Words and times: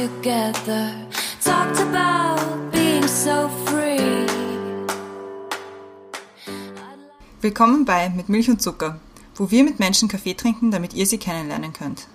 together. 0.00 0.94
Talked 1.44 1.78
about 1.80 2.40
being 2.72 3.06
so 3.06 3.50
free. 3.66 4.26
Willkommen 7.42 7.84
bei 7.84 8.08
Mit 8.10 8.28
Milch 8.28 8.48
und 8.48 8.62
Zucker, 8.62 8.98
wo 9.34 9.50
wir 9.50 9.62
mit 9.64 9.78
Menschen 9.78 10.08
Kaffee 10.08 10.34
trinken, 10.34 10.70
damit 10.70 10.94
ihr 10.94 11.06
sie 11.06 11.18
kennenlernen 11.18 11.72
könnt. 11.72 12.06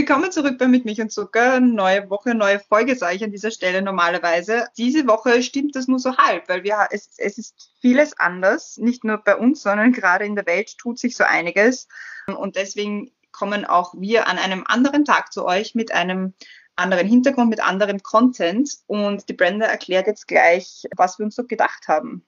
Willkommen 0.00 0.32
zurück 0.32 0.56
bei 0.56 0.66
Mit 0.66 0.86
Milch 0.86 1.02
und 1.02 1.12
Zucker. 1.12 1.60
Neue 1.60 2.08
Woche, 2.08 2.34
neue 2.34 2.58
Folge 2.58 2.96
sage 2.96 3.16
ich 3.16 3.22
an 3.22 3.32
dieser 3.32 3.50
Stelle 3.50 3.82
normalerweise. 3.82 4.66
Diese 4.78 5.06
Woche 5.06 5.42
stimmt 5.42 5.76
das 5.76 5.88
nur 5.88 5.98
so 5.98 6.16
halb, 6.16 6.48
weil 6.48 6.64
wir, 6.64 6.88
es, 6.90 7.10
es 7.18 7.36
ist 7.36 7.74
vieles 7.82 8.18
anders. 8.18 8.78
Nicht 8.78 9.04
nur 9.04 9.18
bei 9.18 9.36
uns, 9.36 9.60
sondern 9.60 9.92
gerade 9.92 10.24
in 10.24 10.36
der 10.36 10.46
Welt 10.46 10.78
tut 10.78 10.98
sich 10.98 11.18
so 11.18 11.24
einiges. 11.24 11.86
Und 12.26 12.56
deswegen 12.56 13.12
kommen 13.30 13.66
auch 13.66 13.92
wir 13.94 14.26
an 14.26 14.38
einem 14.38 14.64
anderen 14.66 15.04
Tag 15.04 15.34
zu 15.34 15.44
euch 15.44 15.74
mit 15.74 15.92
einem 15.92 16.32
anderen 16.76 17.06
Hintergrund, 17.06 17.50
mit 17.50 17.62
anderem 17.62 18.02
Content. 18.02 18.78
Und 18.86 19.28
die 19.28 19.34
Brenda 19.34 19.66
erklärt 19.66 20.06
jetzt 20.06 20.26
gleich, 20.26 20.84
was 20.96 21.18
wir 21.18 21.26
uns 21.26 21.36
so 21.36 21.44
gedacht 21.44 21.88
haben. 21.88 22.24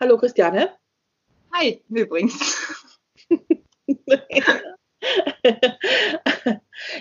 Hallo 0.00 0.18
Christiane. 0.18 0.72
Hi, 1.52 1.80
übrigens. 1.88 2.56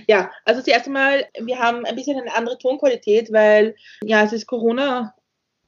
ja, 0.07 0.31
also 0.43 0.61
zuerst 0.61 0.87
einmal, 0.87 1.25
wir 1.39 1.59
haben 1.59 1.85
ein 1.85 1.95
bisschen 1.95 2.19
eine 2.19 2.35
andere 2.35 2.57
Tonqualität, 2.57 3.31
weil 3.31 3.75
ja, 4.03 4.23
es 4.23 4.33
ist 4.33 4.47
Corona 4.47 5.13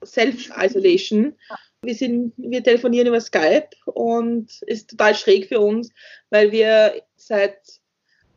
Self-Isolation. 0.06 1.36
Wir, 1.82 1.96
wir 2.38 2.64
telefonieren 2.64 3.08
über 3.08 3.22
Skype 3.22 3.70
und 3.86 4.62
ist 4.64 4.90
total 4.90 5.16
schräg 5.16 5.48
für 5.48 5.60
uns, 5.60 5.92
weil 6.30 6.52
wir 6.52 7.02
seit 7.16 7.60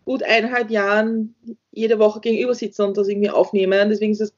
gut 0.05 0.23
eineinhalb 0.23 0.71
Jahren 0.71 1.35
jede 1.71 1.99
Woche 1.99 2.21
gegenüber 2.21 2.55
sitzen 2.55 2.83
und 2.83 2.97
das 2.97 3.09
irgendwie 3.09 3.31
aufnehmen. 3.31 3.89
Deswegen 3.89 4.13
ist 4.13 4.21
es 4.21 4.35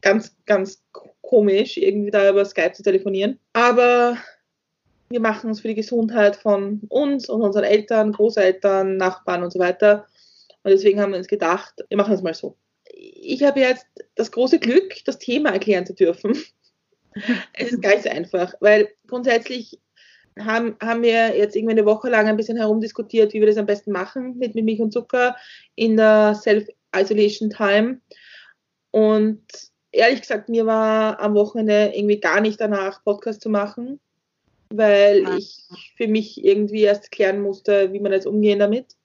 ganz, 0.00 0.34
ganz 0.46 0.82
komisch, 1.20 1.76
irgendwie 1.76 2.10
da 2.10 2.28
über 2.28 2.44
Skype 2.44 2.72
zu 2.72 2.82
telefonieren. 2.82 3.38
Aber 3.52 4.16
wir 5.08 5.20
machen 5.20 5.50
es 5.50 5.60
für 5.60 5.68
die 5.68 5.74
Gesundheit 5.74 6.36
von 6.36 6.80
uns 6.88 7.28
und 7.28 7.42
unseren 7.42 7.64
Eltern, 7.64 8.12
Großeltern, 8.12 8.96
Nachbarn 8.96 9.42
und 9.42 9.52
so 9.52 9.58
weiter. 9.58 10.06
Und 10.64 10.70
deswegen 10.70 11.00
haben 11.00 11.12
wir 11.12 11.18
uns 11.18 11.28
gedacht, 11.28 11.84
wir 11.88 11.96
machen 11.96 12.14
es 12.14 12.22
mal 12.22 12.34
so. 12.34 12.56
Ich 12.86 13.42
habe 13.42 13.60
jetzt 13.60 13.86
das 14.14 14.32
große 14.32 14.58
Glück, 14.58 15.04
das 15.04 15.18
Thema 15.18 15.50
erklären 15.50 15.86
zu 15.86 15.94
dürfen. 15.94 16.36
es 17.52 17.72
ist 17.72 17.82
gar 17.82 17.90
nicht 17.90 18.04
so 18.04 18.10
einfach, 18.10 18.54
weil 18.60 18.88
grundsätzlich 19.06 19.78
haben, 20.38 20.76
haben 20.80 21.02
wir 21.02 21.36
jetzt 21.36 21.54
irgendwie 21.54 21.74
eine 21.74 21.86
Woche 21.86 22.08
lang 22.08 22.26
ein 22.26 22.36
bisschen 22.36 22.56
herumdiskutiert, 22.56 23.32
wie 23.32 23.40
wir 23.40 23.46
das 23.46 23.58
am 23.58 23.66
besten 23.66 23.92
machen 23.92 24.36
mit, 24.38 24.54
mit 24.54 24.64
Milch 24.64 24.80
und 24.80 24.92
Zucker 24.92 25.36
in 25.74 25.96
der 25.96 26.34
Self-Isolation 26.34 27.50
Time. 27.50 28.00
Und 28.90 29.44
ehrlich 29.92 30.22
gesagt, 30.22 30.48
mir 30.48 30.66
war 30.66 31.20
am 31.20 31.34
Wochenende 31.34 31.92
irgendwie 31.94 32.20
gar 32.20 32.40
nicht 32.40 32.60
danach, 32.60 33.04
Podcast 33.04 33.42
zu 33.42 33.50
machen, 33.50 34.00
weil 34.70 35.22
ja. 35.22 35.36
ich 35.36 35.68
für 35.96 36.08
mich 36.08 36.44
irgendwie 36.44 36.82
erst 36.82 37.12
klären 37.12 37.40
musste, 37.40 37.92
wie 37.92 38.00
man 38.00 38.12
jetzt 38.12 38.26
umgehen 38.26 38.58
damit. 38.58 38.96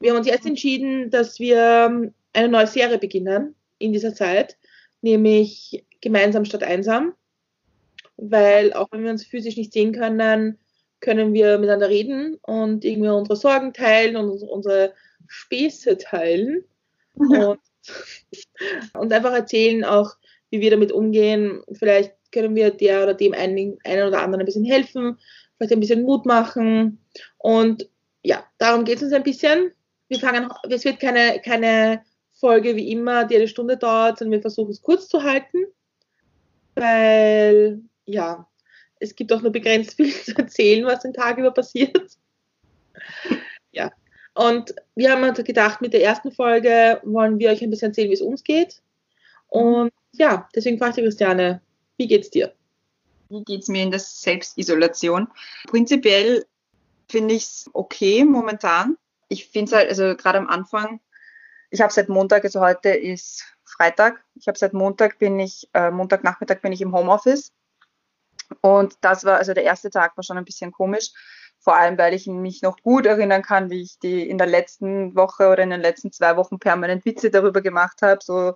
Wir 0.00 0.10
haben 0.10 0.18
uns 0.18 0.26
jetzt 0.26 0.46
entschieden, 0.46 1.10
dass 1.10 1.38
wir 1.38 2.12
eine 2.32 2.48
neue 2.48 2.66
Serie 2.66 2.98
beginnen 2.98 3.54
in 3.78 3.92
dieser 3.92 4.14
Zeit, 4.14 4.56
nämlich 5.02 5.84
Gemeinsam 6.00 6.44
statt 6.44 6.62
einsam 6.62 7.14
weil 8.16 8.72
auch 8.72 8.88
wenn 8.90 9.04
wir 9.04 9.10
uns 9.10 9.24
physisch 9.24 9.56
nicht 9.56 9.72
sehen 9.72 9.92
können, 9.92 10.58
können 11.00 11.34
wir 11.34 11.58
miteinander 11.58 11.88
reden 11.88 12.36
und 12.42 12.84
irgendwie 12.84 13.08
unsere 13.08 13.36
Sorgen 13.36 13.72
teilen 13.72 14.16
und 14.16 14.42
unsere 14.42 14.94
Späße 15.26 15.98
teilen 15.98 16.64
und, 17.14 17.58
und 18.94 19.12
einfach 19.12 19.32
erzählen 19.32 19.84
auch, 19.84 20.16
wie 20.50 20.60
wir 20.60 20.70
damit 20.70 20.92
umgehen. 20.92 21.62
Vielleicht 21.72 22.14
können 22.32 22.54
wir 22.54 22.70
der 22.70 23.02
oder 23.02 23.14
dem 23.14 23.34
einen, 23.34 23.78
einen 23.84 24.08
oder 24.08 24.22
anderen 24.22 24.40
ein 24.40 24.46
bisschen 24.46 24.64
helfen, 24.64 25.18
vielleicht 25.56 25.72
ein 25.72 25.80
bisschen 25.80 26.02
Mut 26.02 26.24
machen 26.24 26.98
und 27.38 27.88
ja, 28.22 28.44
darum 28.58 28.84
geht 28.84 28.96
es 28.96 29.04
uns 29.04 29.12
ein 29.12 29.22
bisschen. 29.22 29.72
Wir 30.08 30.20
fangen, 30.20 30.48
es 30.68 30.84
wird 30.84 31.00
keine, 31.00 31.40
keine 31.40 32.02
Folge 32.32 32.76
wie 32.76 32.90
immer, 32.90 33.24
die 33.24 33.36
eine 33.36 33.48
Stunde 33.48 33.76
dauert, 33.76 34.18
sondern 34.18 34.32
wir 34.32 34.42
versuchen 34.42 34.70
es 34.70 34.82
kurz 34.82 35.08
zu 35.08 35.22
halten, 35.22 35.66
weil 36.74 37.80
ja, 38.04 38.46
es 39.00 39.14
gibt 39.14 39.32
auch 39.32 39.42
nur 39.42 39.52
begrenzt 39.52 39.94
viel 39.94 40.12
zu 40.24 40.36
erzählen, 40.36 40.84
was 40.84 41.00
den 41.00 41.12
Tag 41.12 41.38
über 41.38 41.50
passiert. 41.50 42.18
ja. 43.72 43.90
Und 44.34 44.74
wir 44.94 45.10
haben 45.10 45.22
uns 45.22 45.42
gedacht, 45.42 45.80
mit 45.80 45.94
der 45.94 46.02
ersten 46.02 46.30
Folge 46.30 47.00
wollen 47.04 47.38
wir 47.38 47.50
euch 47.50 47.62
ein 47.62 47.70
bisschen 47.70 47.88
erzählen, 47.88 48.10
wie 48.10 48.14
es 48.14 48.20
uns 48.20 48.44
geht. 48.44 48.82
Und 49.48 49.90
ja, 50.12 50.48
deswegen 50.54 50.78
frage 50.78 51.00
ich 51.00 51.06
Christiane, 51.06 51.62
wie 51.96 52.06
geht's 52.06 52.30
dir? 52.30 52.52
Wie 53.30 53.42
geht's 53.44 53.68
mir 53.68 53.82
in 53.82 53.90
der 53.90 54.00
Selbstisolation? 54.00 55.28
Prinzipiell 55.68 56.44
finde 57.08 57.34
ich 57.34 57.44
es 57.44 57.70
okay 57.72 58.24
momentan. 58.24 58.98
Ich 59.28 59.48
finde 59.48 59.70
es 59.70 59.76
halt, 59.76 59.88
also 59.88 60.16
gerade 60.16 60.38
am 60.38 60.48
Anfang, 60.48 61.00
ich 61.70 61.80
habe 61.80 61.92
seit 61.92 62.08
Montag, 62.08 62.44
also 62.44 62.60
heute 62.60 62.90
ist 62.90 63.44
Freitag, 63.64 64.22
ich 64.34 64.46
habe 64.46 64.58
seit 64.58 64.72
Montag 64.72 65.18
bin 65.18 65.38
ich, 65.40 65.68
äh, 65.74 65.90
Montagnachmittag 65.90 66.60
bin 66.60 66.72
ich 66.72 66.80
im 66.80 66.94
Homeoffice 66.94 67.52
und 68.60 68.94
das 69.00 69.24
war, 69.24 69.38
also 69.38 69.54
der 69.54 69.64
erste 69.64 69.90
Tag 69.90 70.16
war 70.16 70.22
schon 70.22 70.38
ein 70.38 70.44
bisschen 70.44 70.70
komisch, 70.70 71.10
vor 71.58 71.76
allem 71.76 71.98
weil 71.98 72.14
ich 72.14 72.26
mich 72.26 72.62
noch 72.62 72.76
gut 72.82 73.06
erinnern 73.06 73.42
kann, 73.42 73.70
wie 73.70 73.82
ich 73.82 73.98
die 73.98 74.28
in 74.28 74.38
der 74.38 74.46
letzten 74.46 75.16
Woche 75.16 75.48
oder 75.48 75.64
in 75.64 75.70
den 75.70 75.80
letzten 75.80 76.12
zwei 76.12 76.36
Wochen 76.36 76.58
permanent 76.58 77.04
Witze 77.04 77.30
darüber 77.30 77.60
gemacht 77.60 78.02
habe. 78.02 78.20
So, 78.22 78.54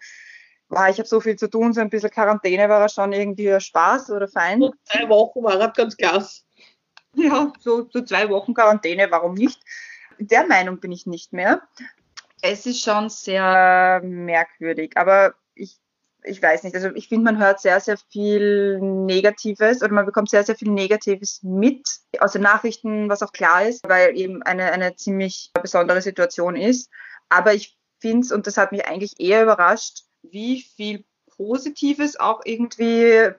wow, 0.69 0.89
ich 0.89 0.99
habe 0.99 1.09
so 1.09 1.21
viel 1.21 1.37
zu 1.37 1.49
tun, 1.49 1.73
so 1.73 1.81
ein 1.81 1.91
bisschen 1.91 2.11
Quarantäne 2.11 2.69
war 2.69 2.89
schon 2.89 3.13
irgendwie 3.13 3.61
Spaß 3.61 4.11
oder 4.11 4.29
fein. 4.29 4.61
So 4.61 4.73
zwei 4.85 5.09
Wochen 5.09 5.43
war 5.43 5.59
das 5.59 5.75
ganz 5.75 5.97
klasse. 5.97 6.43
Ja, 7.17 7.53
so, 7.59 7.89
so 7.91 8.03
zwei 8.03 8.29
Wochen 8.29 8.55
Quarantäne, 8.55 9.11
warum 9.11 9.35
nicht? 9.35 9.61
Der 10.21 10.47
Meinung 10.47 10.79
bin 10.81 10.93
ich 10.93 11.07
nicht 11.07 11.33
mehr. 11.33 11.63
Es 12.43 12.67
ist 12.67 12.83
schon 12.83 13.09
sehr 13.11 14.01
merkwürdig, 14.05 14.97
aber 14.97 15.35
ich 15.55 15.81
ich 16.25 16.43
weiß 16.43 16.65
nicht, 16.65 16.75
also 16.75 16.91
ich 16.95 17.09
finde, 17.09 17.33
man 17.33 17.39
hört 17.39 17.61
sehr, 17.61 17.81
sehr 17.81 17.97
viel 17.97 18.79
Negatives 18.81 19.83
oder 19.83 19.93
man 19.93 20.07
bekommt 20.07 20.31
sehr, 20.31 20.45
sehr 20.45 20.55
viel 20.55 20.71
Negatives 20.71 21.43
mit 21.43 21.87
aus 22.19 22.33
den 22.33 22.43
Nachrichten, 22.43 23.09
was 23.09 23.23
auch 23.23 23.33
klar 23.33 23.67
ist, 23.67 23.89
weil 23.89 24.17
eben 24.17 24.43
eine, 24.43 24.71
eine 24.73 24.97
ziemlich 24.97 25.51
besondere 25.63 26.03
Situation 26.03 26.57
ist. 26.57 26.91
Aber 27.29 27.55
ich 27.55 27.79
finde 28.01 28.27
es, 28.27 28.33
und 28.33 28.47
das 28.47 28.57
hat 28.57 28.73
mich 28.73 28.87
eigentlich 28.87 29.19
eher 29.19 29.43
überrascht, 29.43 30.05
wie 30.23 30.61
viel 30.61 31.05
Positives 31.37 32.19
auch 32.19 32.43
irgendwie 32.45 33.31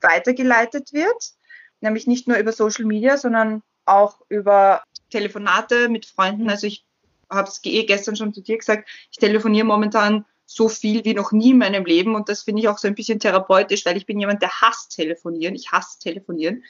weitergeleitet 0.00 0.92
wird. 0.92 1.32
Nämlich 1.80 2.06
nicht 2.06 2.26
nur 2.26 2.38
über 2.38 2.52
Social 2.52 2.84
Media, 2.84 3.16
sondern 3.16 3.62
auch 3.84 4.20
über 4.28 4.82
Telefonate 5.10 5.88
mit 5.88 6.06
Freunden. 6.06 6.50
Also 6.50 6.66
ich 6.66 6.84
habe 7.30 7.48
es 7.48 7.60
eh 7.64 7.84
gestern 7.84 8.16
schon 8.16 8.32
zu 8.32 8.40
dir 8.40 8.58
gesagt, 8.58 8.88
ich 9.10 9.18
telefoniere 9.18 9.66
momentan 9.66 10.24
so 10.50 10.68
viel 10.68 11.04
wie 11.04 11.12
noch 11.12 11.30
nie 11.30 11.50
in 11.50 11.58
meinem 11.58 11.84
Leben 11.84 12.14
und 12.14 12.30
das 12.30 12.42
finde 12.42 12.62
ich 12.62 12.68
auch 12.68 12.78
so 12.78 12.88
ein 12.88 12.94
bisschen 12.94 13.20
therapeutisch, 13.20 13.84
weil 13.84 13.98
ich 13.98 14.06
bin 14.06 14.18
jemand, 14.18 14.40
der 14.40 14.62
hasst 14.62 14.96
telefonieren. 14.96 15.54
Ich 15.54 15.72
hasse 15.72 15.98
telefonieren. 15.98 16.64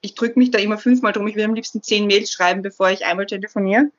Ich 0.00 0.16
drücke 0.16 0.36
mich 0.36 0.50
da 0.50 0.58
immer 0.58 0.78
fünfmal 0.78 1.12
drum. 1.12 1.28
Ich 1.28 1.36
will 1.36 1.44
am 1.44 1.54
liebsten 1.54 1.80
zehn 1.80 2.08
Mails 2.08 2.32
schreiben, 2.32 2.62
bevor 2.62 2.90
ich 2.90 3.04
einmal 3.04 3.26
telefoniere. 3.26 3.92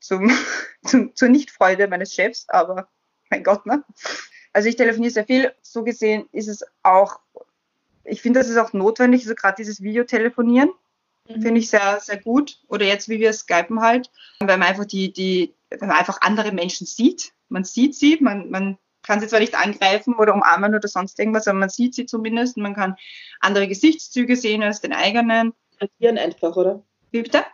Zum, 0.00 0.30
zum, 0.84 1.16
zur 1.16 1.28
Nichtfreude 1.30 1.88
meines 1.88 2.12
Chefs, 2.12 2.46
aber 2.50 2.88
mein 3.30 3.42
Gott, 3.42 3.64
ne? 3.64 3.84
Also 4.52 4.68
ich 4.68 4.76
telefoniere 4.76 5.12
sehr 5.12 5.26
viel. 5.26 5.54
So 5.62 5.82
gesehen 5.82 6.28
ist 6.32 6.48
es 6.48 6.64
auch, 6.82 7.20
ich 8.04 8.20
finde, 8.20 8.40
das 8.40 8.50
ist 8.50 8.58
auch 8.58 8.74
notwendig, 8.74 9.24
so 9.24 9.34
gerade 9.34 9.56
dieses 9.56 9.80
Videotelefonieren. 9.80 10.70
Mhm. 11.36 11.42
Finde 11.42 11.60
ich 11.60 11.70
sehr, 11.70 12.00
sehr 12.00 12.18
gut. 12.18 12.58
Oder 12.68 12.86
jetzt, 12.86 13.08
wie 13.08 13.20
wir 13.20 13.32
skypen 13.32 13.80
halt, 13.80 14.10
weil 14.40 14.58
man 14.58 14.68
einfach 14.68 14.86
die, 14.86 15.12
die, 15.12 15.54
wenn 15.70 15.88
man 15.88 15.96
einfach 15.96 16.20
andere 16.20 16.52
Menschen 16.52 16.86
sieht 16.86 17.32
man 17.50 17.64
sieht 17.64 17.94
sie, 17.94 18.18
man, 18.20 18.50
man 18.50 18.78
kann 19.02 19.20
sie 19.20 19.26
zwar 19.26 19.40
nicht 19.40 19.54
angreifen 19.54 20.14
oder 20.14 20.34
umarmen 20.34 20.74
oder 20.74 20.88
sonst 20.88 21.18
irgendwas, 21.18 21.48
aber 21.48 21.58
man 21.58 21.68
sieht 21.68 21.94
sie 21.94 22.06
zumindest. 22.06 22.56
Man 22.56 22.74
kann 22.74 22.96
andere 23.40 23.68
Gesichtszüge 23.68 24.36
sehen 24.36 24.62
als 24.62 24.80
den 24.80 24.92
eigenen. 24.92 25.52
Interagieren 25.72 26.18
einfach, 26.18 26.56
oder? 26.56 26.82
Wie 27.10 27.22
bitte? 27.22 27.44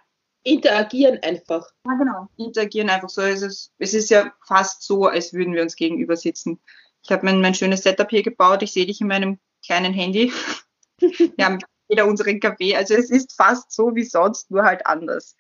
Interagieren 0.43 1.19
einfach. 1.23 1.67
Ja, 1.87 1.95
genau. 1.95 2.29
Interagieren 2.37 2.91
einfach 2.91 3.09
so. 3.09 3.23
Es 3.23 3.43
ist, 3.43 3.73
es 3.79 3.95
ist 3.95 4.11
ja 4.11 4.33
fast 4.47 4.83
so, 4.83 5.07
als 5.07 5.33
würden 5.33 5.55
wir 5.55 5.63
uns 5.63 5.77
gegenüber 5.77 6.17
sitzen. 6.17 6.61
Ich 7.03 7.11
habe 7.11 7.25
mein, 7.25 7.41
mein 7.41 7.55
schönes 7.55 7.83
Setup 7.83 8.11
hier 8.11 8.23
gebaut. 8.23 8.63
Ich 8.63 8.73
sehe 8.73 8.87
dich 8.87 9.01
in 9.01 9.09
meinem 9.09 9.39
kleinen 9.65 9.93
Handy. 9.93 10.33
wir 10.99 11.45
haben 11.45 11.59
jeder 11.89 12.07
unseren 12.07 12.41
Kaffee. 12.41 12.77
Also 12.77 12.95
es 12.95 13.11
ist 13.11 13.35
fast 13.35 13.73
so 13.73 13.95
wie 13.95 14.05
sonst, 14.05 14.51
nur 14.51 14.65
halt 14.65 14.87
anders. 14.87 15.37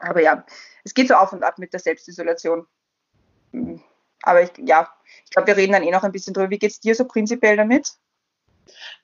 Aber 0.00 0.20
ja, 0.20 0.44
es 0.84 0.94
geht 0.94 1.08
so 1.08 1.14
auf 1.14 1.32
und 1.32 1.42
ab 1.42 1.58
mit 1.58 1.72
der 1.72 1.80
Selbstisolation 1.80 2.66
aber 4.24 4.42
ich, 4.42 4.50
ja, 4.66 4.88
ich 5.24 5.30
glaube, 5.30 5.48
wir 5.48 5.56
reden 5.56 5.72
dann 5.72 5.82
eh 5.82 5.90
noch 5.90 6.02
ein 6.02 6.12
bisschen 6.12 6.34
drüber. 6.34 6.50
Wie 6.50 6.58
geht 6.58 6.70
es 6.70 6.80
dir 6.80 6.94
so 6.94 7.04
prinzipiell 7.04 7.56
damit? 7.56 7.92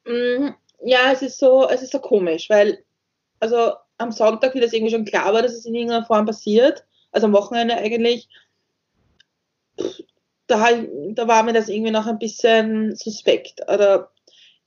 Mm, 0.07 0.49
ja, 0.83 1.13
es 1.13 1.23
ist 1.23 1.39
so, 1.39 1.69
es 1.69 1.83
ist 1.83 1.93
so 1.93 1.99
komisch, 1.99 2.49
weil, 2.49 2.83
also 3.39 3.75
am 3.99 4.13
Sonntag, 4.13 4.55
wie 4.55 4.61
das 4.61 4.73
irgendwie 4.73 4.93
schon 4.93 5.05
klar 5.05 5.35
war, 5.35 5.43
dass 5.43 5.53
es 5.53 5.67
in 5.67 5.75
irgendeiner 5.75 6.07
Form 6.07 6.25
passiert, 6.25 6.87
also 7.13 7.27
am 7.27 7.35
Wochenende 7.35 7.77
eigentlich, 7.77 8.29
da, 10.47 10.71
da 11.11 11.29
war 11.29 11.43
mir 11.43 11.53
das 11.53 11.69
irgendwie 11.69 11.91
noch 11.91 12.07
ein 12.07 12.19
bisschen 12.19 12.97
suspekt. 12.97 13.61
Oder 13.69 14.11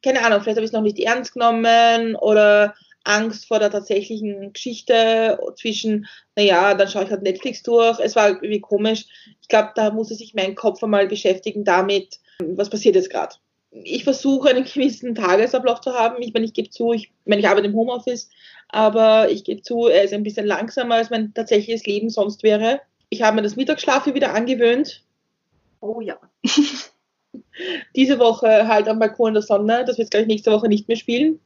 keine 0.04 0.24
Ahnung, 0.24 0.42
vielleicht 0.42 0.58
habe 0.58 0.66
ich 0.66 0.70
es 0.70 0.74
noch 0.74 0.82
nicht 0.82 1.00
ernst 1.00 1.34
genommen 1.34 2.16
oder 2.16 2.76
Angst 3.04 3.48
vor 3.48 3.60
der 3.60 3.72
tatsächlichen 3.72 4.54
Geschichte 4.54 5.40
zwischen, 5.58 6.08
naja, 6.36 6.74
dann 6.74 6.88
schaue 6.88 7.04
ich 7.04 7.10
halt 7.10 7.24
Netflix 7.24 7.64
durch. 7.64 8.00
Es 8.00 8.16
war 8.16 8.30
irgendwie 8.30 8.62
komisch. 8.62 9.06
Ich 9.42 9.48
glaube, 9.48 9.72
da 9.76 9.92
musste 9.92 10.16
sich 10.16 10.34
mein 10.34 10.56
Kopf 10.56 10.84
einmal 10.84 11.08
beschäftigen 11.08 11.64
damit, 11.64 12.20
was 12.40 12.70
passiert 12.70 12.96
jetzt 12.96 13.10
gerade. 13.10 13.36
Ich 13.72 14.04
versuche 14.04 14.50
einen 14.50 14.66
gewissen 14.66 15.16
Tagesablauf 15.16 15.82
zu 15.82 15.94
haben. 15.94 16.22
Ich 16.22 16.34
meine, 16.34 16.46
ich 16.46 16.54
gebe 16.54 16.70
zu, 16.70 16.94
ich 16.94 17.12
meine, 17.26 17.42
ich 17.42 17.48
arbeite 17.48 17.68
im 17.68 17.76
Homeoffice, 17.76 18.30
aber 18.70 19.30
ich 19.30 19.44
gebe 19.44 19.64
zu, 19.64 19.88
er 19.88 20.04
ist 20.04 20.14
ein 20.14 20.24
bisschen 20.24 20.46
langsamer, 20.46 20.96
als 20.96 21.10
mein 21.10 21.34
tatsächliches 21.34 21.86
Leben 21.86 22.10
sonst 22.10 22.44
wäre. 22.44 22.82
Ich 23.10 23.22
habe 23.22 23.36
mir 23.36 23.42
das 23.42 23.56
Mittagsschlafen 23.56 24.14
wieder 24.14 24.34
angewöhnt. 24.34 25.04
Oh 25.82 26.00
ja. 26.02 26.18
Diese 27.96 28.20
Woche 28.20 28.68
halt 28.68 28.88
am 28.88 29.00
Balkon 29.00 29.30
in 29.30 29.34
der 29.36 29.44
Sonne. 29.44 29.86
Das 29.86 29.98
wird 29.98 30.12
glaube 30.12 30.24
ich 30.24 30.28
nächste 30.28 30.52
Woche 30.52 30.68
nicht 30.68 30.88
mehr 30.88 30.98
spielen. 30.98 31.40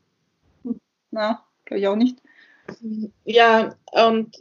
Na, 1.11 1.43
glaube 1.65 1.79
ich 1.79 1.87
auch 1.87 1.95
nicht. 1.95 2.17
Ja, 3.25 3.75
und 3.91 4.37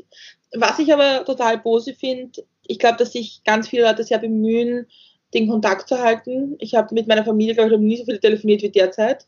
was 0.54 0.78
ich 0.78 0.92
aber 0.92 1.24
total 1.24 1.58
positiv 1.58 1.98
finde, 1.98 2.44
ich 2.66 2.78
glaube, 2.78 2.98
dass 2.98 3.12
sich 3.12 3.42
ganz 3.44 3.68
viele 3.68 3.84
Leute 3.84 4.02
sehr 4.04 4.18
bemühen, 4.18 4.86
den 5.34 5.48
Kontakt 5.48 5.88
zu 5.88 5.98
halten. 5.98 6.56
Ich 6.58 6.74
habe 6.74 6.94
mit 6.94 7.06
meiner 7.06 7.24
Familie, 7.24 7.54
glaube 7.54 7.68
ich, 7.70 7.76
noch 7.76 7.82
nie 7.82 7.96
so 7.96 8.04
viel 8.04 8.18
telefoniert 8.18 8.62
wie 8.62 8.70
derzeit. 8.70 9.26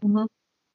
Mhm. 0.00 0.26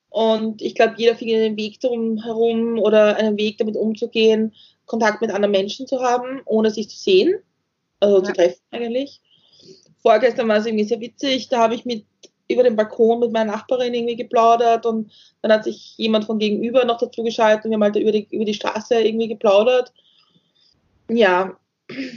Und 0.09 0.61
ich 0.61 0.75
glaube, 0.75 0.95
jeder 0.97 1.15
findet 1.15 1.43
einen 1.43 1.57
Weg 1.57 1.79
darum 1.79 2.21
herum 2.23 2.79
oder 2.79 3.17
einen 3.17 3.37
Weg 3.37 3.57
damit 3.57 3.75
umzugehen, 3.75 4.53
Kontakt 4.85 5.21
mit 5.21 5.31
anderen 5.31 5.51
Menschen 5.51 5.85
zu 5.85 6.01
haben, 6.01 6.41
ohne 6.45 6.71
sich 6.71 6.89
zu 6.89 6.97
sehen, 6.97 7.35
also 7.99 8.17
ja. 8.17 8.23
zu 8.23 8.33
treffen 8.33 8.61
eigentlich. 8.71 9.21
Vorgestern 10.01 10.47
war 10.47 10.57
es 10.57 10.65
irgendwie 10.65 10.85
sehr 10.85 10.99
witzig, 10.99 11.49
da 11.49 11.59
habe 11.59 11.75
ich 11.75 11.85
mit 11.85 12.05
über 12.49 12.63
den 12.63 12.75
Balkon 12.75 13.19
mit 13.19 13.31
meiner 13.31 13.51
Nachbarin 13.51 13.93
irgendwie 13.93 14.15
geplaudert 14.15 14.85
und 14.85 15.11
dann 15.41 15.51
hat 15.51 15.65
sich 15.65 15.95
jemand 15.97 16.25
von 16.25 16.39
gegenüber 16.39 16.85
noch 16.85 16.97
dazu 16.97 17.23
geschaltet 17.23 17.65
und 17.65 17.71
wir 17.71 17.75
haben 17.75 17.83
halt 17.83 17.95
über 17.97 18.11
die, 18.11 18.27
über 18.31 18.45
die 18.45 18.53
Straße 18.53 19.01
irgendwie 19.01 19.27
geplaudert. 19.27 19.91
Ja, 21.09 21.57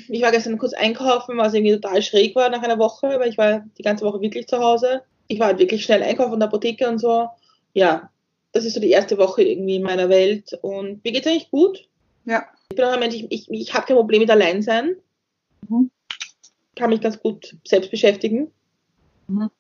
ich 0.09 0.23
war 0.23 0.31
gestern 0.31 0.59
kurz 0.59 0.73
einkaufen, 0.73 1.37
was 1.37 1.55
irgendwie 1.55 1.75
total 1.75 2.03
schräg 2.03 2.35
war 2.35 2.49
nach 2.51 2.63
einer 2.63 2.79
Woche, 2.79 3.19
weil 3.19 3.29
ich 3.29 3.39
war 3.39 3.65
die 3.79 3.83
ganze 3.83 4.05
Woche 4.05 4.21
wirklich 4.21 4.47
zu 4.47 4.59
Hause. 4.59 5.03
Ich 5.29 5.39
war 5.39 5.49
halt 5.49 5.59
wirklich 5.59 5.85
schnell 5.85 6.03
einkaufen 6.03 6.35
in 6.35 6.41
der 6.41 6.49
Apotheke 6.49 6.89
und 6.89 6.99
so. 6.99 7.29
Ja, 7.73 8.11
das 8.53 8.65
ist 8.65 8.75
so 8.75 8.81
die 8.81 8.91
erste 8.91 9.17
Woche 9.19 9.43
irgendwie 9.43 9.77
in 9.77 9.83
meiner 9.83 10.09
Welt 10.09 10.59
und 10.63 11.05
mir 11.05 11.13
geht 11.13 11.25
es 11.25 11.31
eigentlich 11.31 11.51
gut. 11.51 11.87
Ja. 12.25 12.47
Ich 12.71 12.77
bin 12.77 12.85
auch 12.85 12.93
ein 12.93 13.01
Mensch, 13.01 13.15
ich, 13.15 13.27
ich, 13.31 13.51
ich 13.51 13.75
habe 13.75 13.87
kein 13.87 13.97
Problem 13.97 14.21
mit 14.21 14.31
Alleinsein. 14.31 14.97
Kann 16.81 16.89
mich 16.89 17.03
ganz 17.03 17.21
gut 17.21 17.55
selbst 17.67 17.91
beschäftigen. 17.91 18.51
Mhm. 19.29 19.51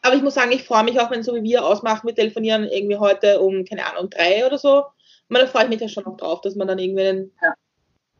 Aber 0.00 0.16
ich 0.16 0.22
muss 0.22 0.32
sagen, 0.32 0.50
ich 0.50 0.64
freue 0.64 0.82
mich 0.82 0.98
auch, 0.98 1.10
wenn 1.10 1.22
so 1.22 1.34
wie 1.34 1.42
wir 1.42 1.62
ausmachen, 1.62 2.06
wir 2.06 2.14
telefonieren 2.14 2.64
irgendwie 2.64 2.96
heute 2.96 3.38
um, 3.40 3.66
keine 3.66 3.84
Ahnung, 3.84 4.08
drei 4.08 4.46
oder 4.46 4.56
so. 4.56 4.86
Und 5.28 5.38
da 5.38 5.46
freue 5.46 5.64
ich 5.64 5.68
mich 5.68 5.80
ja 5.82 5.88
schon 5.90 6.04
noch 6.04 6.16
drauf, 6.16 6.40
dass 6.40 6.56
man 6.56 6.66
dann 6.66 6.78
irgendwie 6.78 7.02
einen 7.02 7.32
ja. 7.42 7.54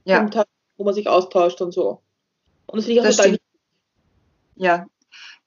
ja. 0.05 0.19
Punkt 0.19 0.37
hat, 0.37 0.49
wo 0.77 0.85
man 0.85 0.93
sich 0.93 1.09
austauscht 1.09 1.63
und 1.63 1.73
so. 1.73 2.03
Und 2.67 2.77
das 2.77 2.85
finde 2.85 2.93
ich 2.93 3.01
auch 3.01 3.05
das 3.07 3.17
total 3.17 3.33
wichtig. 3.33 3.49
Ja. 4.57 4.87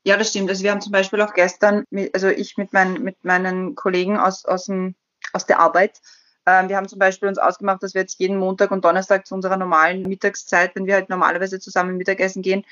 Ja, 0.03 0.17
das 0.17 0.29
stimmt. 0.29 0.49
Also 0.49 0.63
wir 0.63 0.71
haben 0.71 0.81
zum 0.81 0.91
Beispiel 0.91 1.21
auch 1.21 1.33
gestern, 1.35 1.85
mit, 1.91 2.15
also 2.15 2.29
ich 2.29 2.57
mit, 2.57 2.73
mein, 2.73 3.03
mit 3.03 3.23
meinen 3.23 3.75
Kollegen 3.75 4.17
aus, 4.17 4.43
aus, 4.45 4.65
dem, 4.65 4.95
aus 5.33 5.45
der 5.45 5.59
Arbeit, 5.59 6.01
wir 6.45 6.77
haben 6.77 6.87
zum 6.87 6.99
Beispiel 6.99 7.27
uns 7.27 7.39
ausgemacht, 7.39 7.81
dass 7.81 7.95
wir 7.95 8.01
jetzt 8.01 8.19
jeden 8.19 8.37
Montag 8.37 8.71
und 8.71 8.85
Donnerstag 8.85 9.25
zu 9.25 9.33
unserer 9.33 9.57
normalen 9.57 10.03
Mittagszeit, 10.03 10.75
wenn 10.75 10.85
wir 10.85 10.93
halt 10.93 11.09
normalerweise 11.09 11.59
zusammen 11.59 11.97
Mittagessen 11.97 12.43
gehen, 12.43 12.63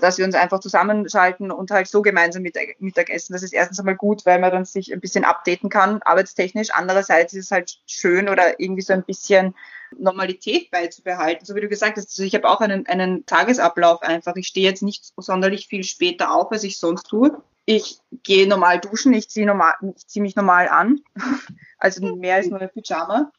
dass 0.00 0.18
wir 0.18 0.24
uns 0.24 0.34
einfach 0.34 0.60
zusammenschalten 0.60 1.50
und 1.50 1.70
halt 1.70 1.86
so 1.86 2.02
gemeinsam 2.02 2.42
Mittagessen. 2.42 3.32
Das 3.32 3.42
ist 3.42 3.52
erstens 3.52 3.78
einmal 3.78 3.96
gut, 3.96 4.26
weil 4.26 4.40
man 4.40 4.50
dann 4.50 4.64
sich 4.64 4.92
ein 4.92 5.00
bisschen 5.00 5.24
updaten 5.24 5.70
kann, 5.70 6.02
arbeitstechnisch. 6.02 6.68
Andererseits 6.72 7.32
ist 7.32 7.46
es 7.46 7.50
halt 7.50 7.78
schön 7.86 8.28
oder 8.28 8.60
irgendwie 8.60 8.82
so 8.82 8.92
ein 8.92 9.04
bisschen 9.04 9.54
Normalität 9.96 10.70
beizubehalten. 10.70 11.46
So 11.46 11.54
wie 11.54 11.60
du 11.60 11.68
gesagt 11.68 11.96
hast, 11.96 12.10
also 12.10 12.22
ich 12.22 12.34
habe 12.34 12.48
auch 12.48 12.60
einen, 12.60 12.86
einen 12.86 13.24
Tagesablauf 13.26 14.02
einfach. 14.02 14.36
Ich 14.36 14.48
stehe 14.48 14.68
jetzt 14.68 14.82
nicht 14.82 15.12
sonderlich 15.16 15.68
viel 15.68 15.84
später 15.84 16.34
auf, 16.34 16.50
als 16.52 16.64
ich 16.64 16.78
sonst 16.78 17.04
tue. 17.04 17.40
Ich 17.66 17.98
gehe 18.22 18.46
normal 18.46 18.80
duschen, 18.80 19.14
ich 19.14 19.28
ziehe 19.30 19.46
normal, 19.46 19.74
ich 19.96 20.06
ziehe 20.06 20.22
mich 20.22 20.36
normal 20.36 20.68
an. 20.68 21.00
Also 21.78 22.16
mehr 22.16 22.36
als 22.36 22.46
nur 22.46 22.62
ein 22.62 22.70
Pyjama. 22.70 23.30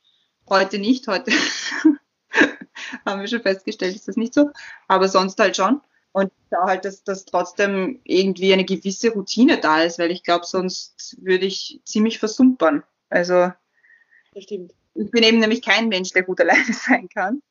Heute 0.47 0.77
nicht, 0.77 1.07
heute 1.07 1.31
haben 3.05 3.21
wir 3.21 3.27
schon 3.27 3.41
festgestellt, 3.41 3.95
ist 3.95 4.07
das 4.07 4.17
nicht 4.17 4.35
so. 4.35 4.51
Aber 4.87 5.07
sonst 5.09 5.39
halt 5.39 5.55
schon. 5.55 5.81
Und 6.11 6.31
da 6.49 6.63
halt, 6.65 6.85
dass, 6.85 7.03
dass 7.03 7.25
trotzdem 7.25 7.99
irgendwie 8.03 8.53
eine 8.53 8.63
gewisse 8.63 9.09
Routine 9.09 9.59
da 9.59 9.81
ist, 9.81 9.97
weil 9.97 10.11
ich 10.11 10.23
glaube, 10.23 10.45
sonst 10.45 11.17
würde 11.21 11.45
ich 11.45 11.81
ziemlich 11.85 12.19
versumpern. 12.19 12.83
Also 13.09 13.51
das 14.33 14.43
stimmt. 14.43 14.73
ich 14.93 15.11
bin 15.11 15.23
eben 15.23 15.39
nämlich 15.39 15.61
kein 15.61 15.89
Mensch, 15.89 16.11
der 16.11 16.23
gut 16.23 16.39
alleine 16.39 16.63
sein 16.71 17.09
kann. 17.09 17.41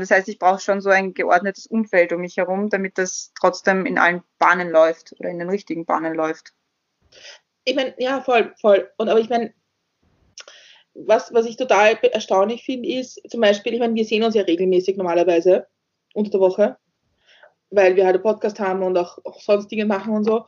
Das 0.00 0.10
heißt, 0.10 0.28
ich 0.28 0.38
brauche 0.38 0.60
schon 0.60 0.80
so 0.80 0.90
ein 0.90 1.14
geordnetes 1.14 1.66
Umfeld 1.66 2.12
um 2.12 2.20
mich 2.20 2.36
herum, 2.36 2.68
damit 2.68 2.98
das 2.98 3.32
trotzdem 3.38 3.86
in 3.86 3.98
allen 3.98 4.22
Bahnen 4.38 4.70
läuft 4.70 5.14
oder 5.18 5.30
in 5.30 5.38
den 5.38 5.48
richtigen 5.48 5.84
Bahnen 5.84 6.14
läuft. 6.14 6.52
Ich 7.64 7.74
meine, 7.74 7.94
ja, 7.98 8.20
voll, 8.20 8.54
voll. 8.60 8.90
Und 8.96 9.08
aber 9.08 9.20
ich 9.20 9.28
meine, 9.28 9.52
was, 10.94 11.32
was 11.32 11.46
ich 11.46 11.56
total 11.56 11.98
erstaunlich 12.12 12.64
finde, 12.64 12.88
ist 12.88 13.20
zum 13.28 13.40
Beispiel, 13.40 13.74
ich 13.74 13.80
meine, 13.80 13.94
wir 13.94 14.04
sehen 14.04 14.22
uns 14.22 14.34
ja 14.34 14.42
regelmäßig 14.42 14.96
normalerweise 14.96 15.66
unter 16.12 16.30
der 16.30 16.40
Woche 16.40 16.76
weil 17.74 17.96
wir 17.96 18.04
halt 18.04 18.16
einen 18.16 18.22
Podcast 18.22 18.60
haben 18.60 18.82
und 18.82 18.96
auch, 18.96 19.18
auch 19.24 19.40
sonst 19.40 19.70
Dinge 19.70 19.86
machen 19.86 20.14
und 20.14 20.24
so. 20.24 20.44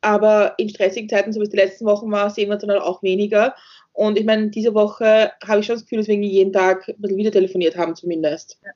Aber 0.00 0.54
in 0.56 0.68
stressigen 0.68 1.08
Zeiten, 1.08 1.32
so 1.32 1.40
wie 1.40 1.44
es 1.44 1.50
die 1.50 1.56
letzten 1.56 1.84
Wochen 1.84 2.10
war, 2.10 2.30
sehen 2.30 2.48
wir 2.48 2.54
uns 2.54 2.62
dann 2.62 2.70
halt 2.70 2.82
auch 2.82 3.02
weniger. 3.02 3.54
Und 3.92 4.18
ich 4.18 4.24
meine, 4.24 4.48
diese 4.48 4.74
Woche 4.74 5.32
habe 5.46 5.60
ich 5.60 5.66
schon 5.66 5.76
das 5.76 5.82
Gefühl, 5.82 5.98
dass 5.98 6.08
wir 6.08 6.16
jeden 6.16 6.52
Tag 6.52 6.88
ein 6.88 6.96
bisschen 6.98 7.18
wieder 7.18 7.32
telefoniert 7.32 7.76
haben, 7.76 7.94
zumindest. 7.94 8.58
Ja, 8.64 8.70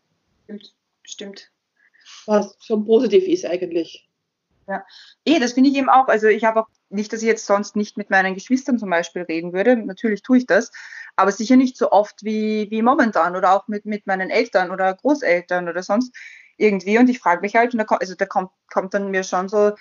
stimmt. 0.44 0.74
stimmt. 1.02 1.50
Was 2.26 2.56
schon 2.60 2.84
positiv 2.84 3.26
ist 3.26 3.44
eigentlich. 3.44 4.08
Ja, 4.66 4.84
eh, 5.24 5.38
das 5.38 5.52
finde 5.52 5.70
ich 5.70 5.76
eben 5.76 5.90
auch. 5.90 6.08
Also 6.08 6.28
ich 6.28 6.44
habe 6.44 6.62
auch 6.62 6.68
nicht, 6.88 7.12
dass 7.12 7.20
ich 7.20 7.28
jetzt 7.28 7.46
sonst 7.46 7.76
nicht 7.76 7.96
mit 7.96 8.10
meinen 8.10 8.34
Geschwistern 8.34 8.78
zum 8.78 8.90
Beispiel 8.90 9.22
reden 9.22 9.52
würde. 9.52 9.76
Natürlich 9.76 10.22
tue 10.22 10.38
ich 10.38 10.46
das, 10.46 10.70
aber 11.16 11.32
sicher 11.32 11.56
nicht 11.56 11.76
so 11.76 11.90
oft 11.90 12.24
wie, 12.24 12.70
wie 12.70 12.82
momentan 12.82 13.36
oder 13.36 13.52
auch 13.52 13.68
mit, 13.68 13.84
mit 13.84 14.06
meinen 14.06 14.30
Eltern 14.30 14.70
oder 14.70 14.94
Großeltern 14.94 15.68
oder 15.68 15.82
sonst 15.82 16.14
irgendwie. 16.56 16.98
Und 16.98 17.10
ich 17.10 17.18
frage 17.18 17.42
mich 17.42 17.56
halt, 17.56 17.74
und 17.74 17.78
da, 17.78 17.84
also 17.96 18.14
da 18.14 18.26
kommt, 18.26 18.50
kommt 18.72 18.94
dann 18.94 19.10
mir 19.10 19.24
schon 19.24 19.48
so 19.48 19.72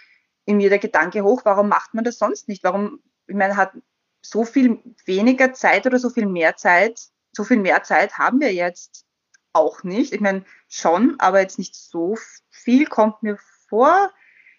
in 0.46 0.58
mir 0.58 0.70
der 0.70 0.80
Gedanke 0.80 1.24
hoch, 1.24 1.42
warum 1.46 1.70
macht 1.70 1.94
man 1.94 2.04
das 2.04 2.18
sonst 2.18 2.50
nicht? 2.50 2.64
Warum, 2.64 3.02
ich 3.28 3.36
meine, 3.36 3.56
hat 3.56 3.74
so 4.22 4.44
viel 4.44 4.80
weniger 5.06 5.54
Zeit 5.54 5.86
oder 5.86 6.00
so 6.00 6.10
viel 6.10 6.26
mehr 6.26 6.58
Zeit, 6.58 7.00
so 7.32 7.44
viel 7.44 7.58
mehr 7.58 7.84
Zeit 7.84 8.18
haben 8.18 8.42
wir 8.42 8.54
jetzt 8.54 9.06
auch 9.54 9.84
nicht. 9.84 10.14
Ich 10.14 10.22
meine, 10.22 10.44
schon, 10.68 11.16
aber 11.20 11.42
jetzt 11.42 11.58
nicht 11.58 11.76
so 11.76 12.16
viel 12.50 12.86
kommt 12.86 13.24
mir 13.24 13.38
vor 13.70 14.12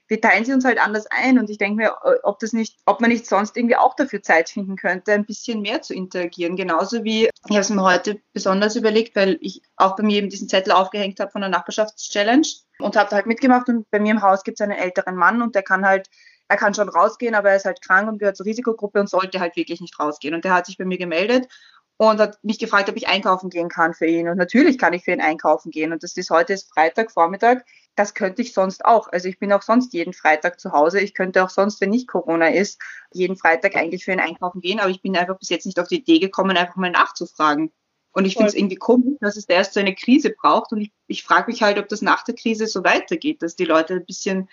wir 0.09 0.21
teilen 0.21 0.45
sie 0.45 0.53
uns 0.53 0.65
halt 0.65 0.79
anders 0.79 1.07
ein 1.07 1.39
und 1.39 1.49
ich 1.49 1.59
denke 1.59 1.77
mir, 1.77 1.97
äh, 2.05 2.19
ob 2.23 2.39
das 2.39 2.53
nicht, 2.53 2.79
ob 2.85 3.01
man 3.01 3.11
nicht 3.11 3.27
sonst 3.27 3.57
irgendwie 3.57 3.77
auch 3.77 3.95
dafür 3.97 4.23
Zeit 4.23 4.51
finden 4.51 4.77
könnte, 4.77 5.13
ein 5.13 5.25
bisschen 5.25 5.63
mehr 5.63 5.83
zu 5.83 5.95
interagieren. 5.95 6.57
Genauso 6.57 7.05
wie, 7.05 7.25
ich 7.25 7.51
habe 7.51 7.61
es 7.61 7.71
mir 7.71 7.83
heute 7.83 8.21
besonders 8.33 8.77
überlegt, 8.77 9.17
weil 9.17 9.39
ich 9.41 9.63
auch 9.77 9.97
bei 9.97 10.03
mir 10.03 10.19
eben 10.19 10.29
diesen 10.29 10.49
Zettel 10.49 10.73
aufgehängt 10.73 11.21
habe 11.21 11.31
von 11.31 11.41
der 11.41 11.51
Nachbarschaftschallenge 11.51 12.47
und 12.79 12.97
habe 12.97 13.09
da 13.09 13.17
halt 13.17 13.27
mitgemacht 13.27 13.69
und 13.69 13.91
bei 13.91 13.99
mir 13.99 14.13
im 14.13 14.23
Haus 14.23 14.45
gibt 14.45 14.61
es 14.61 14.65
einen 14.65 14.79
älteren 14.79 15.17
Mann 15.17 15.41
und 15.41 15.55
der 15.55 15.63
kann 15.63 15.87
halt 15.87 16.09
er 16.47 16.59
kann 16.59 16.75
schon 16.75 16.91
rausgehen, 16.91 17.35
aber 17.35 17.51
er 17.51 17.57
ist 17.57 17.65
halt 17.65 17.81
krank 17.81 18.07
und 18.07 18.19
gehört 18.19 18.37
zur 18.37 18.45
Risikogruppe 18.45 19.01
und 19.01 19.09
sollte 19.09 19.41
halt 19.41 19.57
wirklich 19.57 19.81
nicht 19.81 19.99
rausgehen. 19.99 20.35
Und 20.35 20.45
der 20.45 20.53
hat 20.53 20.67
sich 20.67 20.77
bei 20.77 20.85
mir 20.85 20.99
gemeldet 20.99 21.49
und 21.97 22.19
hat 22.19 22.43
mich 22.43 22.59
gefragt, 22.59 22.89
ob 22.89 22.97
ich 22.97 23.09
einkaufen 23.09 23.51
gehen 23.51 23.69
kann 23.69 23.95
für 23.95 24.07
ihn. 24.07 24.29
Und 24.29 24.37
natürlich 24.37 24.79
kann 24.79 24.93
ich 24.93 25.05
für 25.05 25.13
ihn 25.13 25.21
einkaufen 25.21 25.71
gehen. 25.71 25.93
Und 25.93 26.03
das 26.03 26.17
ist 26.17 26.31
heute 26.31 26.53
ist 26.53 26.73
Freitag 26.73 27.13
Vormittag 27.13 27.65
das 27.97 28.15
könnte 28.15 28.43
ich 28.43 28.53
sonst 28.53 28.85
auch. 28.85 29.09
Also 29.13 29.29
ich 29.29 29.39
bin 29.39 29.53
auch 29.53 29.63
sonst 29.63 29.93
jeden 29.93 30.13
Freitag 30.13 30.59
zu 30.59 30.73
Hause. 30.73 31.01
Ich 31.01 31.15
könnte 31.15 31.45
auch 31.45 31.51
sonst, 31.51 31.81
wenn 31.81 31.91
nicht 31.91 32.09
Corona 32.09 32.49
ist, 32.49 32.81
jeden 33.13 33.37
Freitag 33.37 33.77
eigentlich 33.77 34.05
für 34.05 34.13
ein 34.13 34.21
Einkaufen 34.21 34.61
gehen. 34.61 34.81
Aber 34.81 34.91
ich 34.91 35.01
bin 35.01 35.17
einfach 35.17 35.39
bis 35.39 35.49
jetzt 35.49 35.67
nicht 35.67 35.79
auf 35.79 35.89
die 35.89 35.99
Idee 35.99 36.19
gekommen, 36.19 36.57
einfach 36.57 36.77
mal 36.77 36.91
nachzufragen. 36.91 37.73
Und 38.13 38.27
ich 38.27 38.35
finde 38.35 38.49
es 38.49 38.55
irgendwie 38.55 38.77
komisch, 38.77 39.17
dass 39.21 39.37
es 39.37 39.47
da 39.47 39.55
erst 39.55 39.75
so 39.75 39.81
eine 39.81 39.95
Krise 39.95 40.31
braucht. 40.31 40.73
Und 40.73 40.81
ich, 40.81 40.93
ich 41.07 41.23
frage 41.23 41.51
mich 41.51 41.63
halt, 41.63 41.79
ob 41.79 41.89
das 41.89 42.03
nach 42.03 42.25
der 42.25 42.35
Krise 42.35 42.67
so 42.67 42.85
weitergeht, 42.85 43.43
dass 43.43 43.57
die 43.57 43.65
Leute 43.65 43.95
ein 43.95 44.07
bisschen 44.07 44.49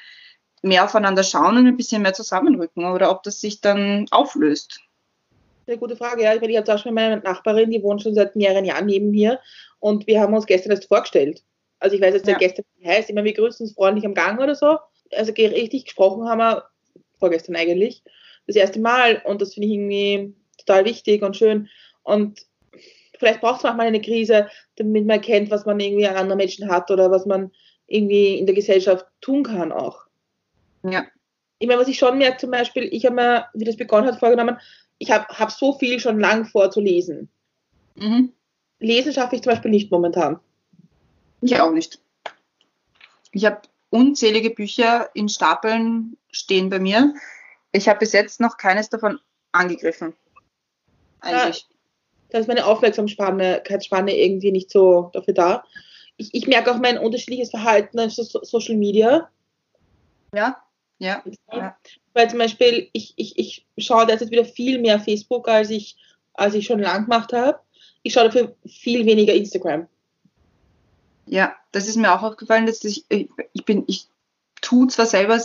mehr 0.64 0.84
aufeinander 0.86 1.24
schauen 1.24 1.58
und 1.58 1.68
ein 1.68 1.78
bisschen 1.78 2.04
mehr 2.04 2.14
zusammenrücken 2.14 2.86
oder 2.86 3.10
ob 3.10 3.24
das 3.24 3.40
sich 3.40 3.62
dann 3.62 4.06
auflöst. 4.12 4.80
Sehr 5.72 5.78
gute 5.78 5.96
Frage. 5.96 6.24
Ja, 6.24 6.34
ich 6.34 6.42
meine, 6.42 6.52
ich 6.52 6.58
habe 6.58 6.66
zum 6.66 6.74
Beispiel 6.74 6.92
meine 6.92 7.22
Nachbarin, 7.22 7.72
die 7.72 7.82
wohnt 7.82 8.02
schon 8.02 8.14
seit 8.14 8.36
mehreren 8.36 8.66
Jahren 8.66 8.88
neben 8.88 9.10
mir 9.10 9.40
und 9.80 10.06
wir 10.06 10.20
haben 10.20 10.34
uns 10.34 10.46
gestern 10.46 10.72
erst 10.72 10.90
vorgestellt. 10.90 11.46
Also 11.80 11.96
ich 11.96 12.02
weiß 12.02 12.14
jetzt 12.14 12.28
ja. 12.28 12.38
gestern, 12.38 12.66
wie 12.80 12.90
heißt, 12.90 13.10
immer 13.10 13.24
wir 13.24 13.32
grüßen 13.32 13.66
uns 13.66 13.74
freundlich 13.74 14.06
am 14.06 14.14
Gang 14.14 14.38
oder 14.42 14.54
so. 14.54 14.80
Also 15.14 15.32
richtig 15.32 15.86
gesprochen 15.86 16.28
haben 16.28 16.40
wir 16.40 16.66
vorgestern 17.20 17.56
eigentlich 17.56 18.04
das 18.48 18.58
erste 18.58 18.82
Mal 18.82 19.22
und 19.24 19.42
das 19.42 19.54
finde 19.54 19.70
ich 19.70 19.76
irgendwie 19.76 20.36
total 20.58 20.84
wichtig 20.84 21.22
und 21.22 21.38
schön. 21.38 21.70
Und 22.04 22.42
vielleicht 23.18 23.40
braucht 23.40 23.60
es 23.60 23.64
manchmal 23.64 23.88
eine 23.88 24.02
Krise, 24.02 24.50
damit 24.76 25.06
man 25.06 25.20
erkennt, 25.20 25.52
was 25.52 25.66
man 25.66 25.80
irgendwie 25.80 26.06
an 26.06 26.18
anderen 26.18 26.40
Menschen 26.40 26.70
hat 26.70 26.92
oder 26.92 27.12
was 27.12 27.26
man 27.26 27.50
irgendwie 27.88 28.38
in 28.38 28.46
der 28.46 28.56
Gesellschaft 28.56 29.06
tun 29.22 29.44
kann 29.44 29.72
auch. 29.72 30.02
Ja. 30.84 31.06
Ich 31.62 31.68
meine, 31.68 31.80
was 31.80 31.88
ich 31.88 32.00
schon 32.00 32.18
merke, 32.18 32.38
zum 32.38 32.50
Beispiel, 32.50 32.90
ich 32.92 33.06
habe 33.06 33.16
mir, 33.16 33.46
wie 33.54 33.66
das 33.66 33.78
begonnen 33.78 34.08
hat, 34.08 34.18
vorgenommen, 34.18 34.58
ich 34.98 35.12
habe 35.12 35.28
hab 35.28 35.52
so 35.52 35.78
viel 35.78 36.00
schon 36.00 36.20
lang 36.20 36.46
vorzulesen. 36.46 37.30
Mhm. 37.94 38.34
Lesen 38.80 39.14
schaffe 39.14 39.36
ich 39.36 39.44
zum 39.44 39.52
Beispiel 39.52 39.70
nicht 39.70 39.92
momentan. 39.92 40.40
Ich 41.40 41.62
auch 41.62 41.72
nicht. 41.72 42.02
Ich 43.32 43.46
habe 43.46 43.62
unzählige 43.92 44.50
Bücher 44.50 45.12
in 45.14 45.30
Stapeln 45.30 46.18
stehen 46.32 46.72
bei 46.72 46.80
mir. 46.80 47.14
Ich 47.74 47.88
habe 47.88 48.00
bis 48.00 48.14
jetzt 48.14 48.40
noch 48.40 48.58
keines 48.58 48.90
davon 48.90 49.20
angegriffen. 49.52 50.16
Eigentlich. 51.20 51.68
Da 52.30 52.40
ist 52.40 52.48
meine 52.48 52.66
Aufmerksamkeitsspanne 52.66 54.18
irgendwie 54.18 54.52
nicht 54.52 54.72
so 54.72 55.12
dafür 55.14 55.36
da. 55.36 55.64
Ich, 56.18 56.34
ich 56.34 56.48
merke 56.48 56.72
auch 56.72 56.80
mein 56.80 56.98
unterschiedliches 56.98 57.52
Verhalten 57.52 58.00
auf 58.00 58.12
so 58.12 58.24
Social 58.24 58.78
Media. 58.78 59.30
Ja, 60.34 60.58
ja. 61.02 61.24
ja. 61.52 61.76
Weil 62.14 62.30
zum 62.30 62.38
Beispiel, 62.38 62.88
ich, 62.94 63.14
ich, 63.16 63.38
ich 63.76 63.86
schaue 63.86 64.06
derzeit 64.06 64.30
wieder 64.30 64.46
viel 64.46 64.80
mehr 64.80 65.00
Facebook, 65.00 65.48
als 65.48 65.72
ich, 65.72 65.98
als 66.34 66.54
ich 66.54 66.68
schon 66.68 66.80
lang 66.80 67.06
gemacht 67.06 67.34
habe. 67.34 67.60
Ich 68.04 68.14
schaue 68.14 68.26
dafür 68.26 68.56
viel 68.68 69.06
weniger 69.08 69.34
Instagram. 69.34 69.88
Ja, 71.26 71.56
das 71.72 71.88
ist 71.88 71.96
mir 71.96 72.14
auch 72.14 72.22
aufgefallen, 72.22 72.68
dass 72.68 72.84
ich, 72.84 73.06
ich 73.10 73.66
bin, 73.66 73.84
ich 73.88 74.08
tue 74.62 74.88
zwar 74.88 75.08
selber 75.08 75.42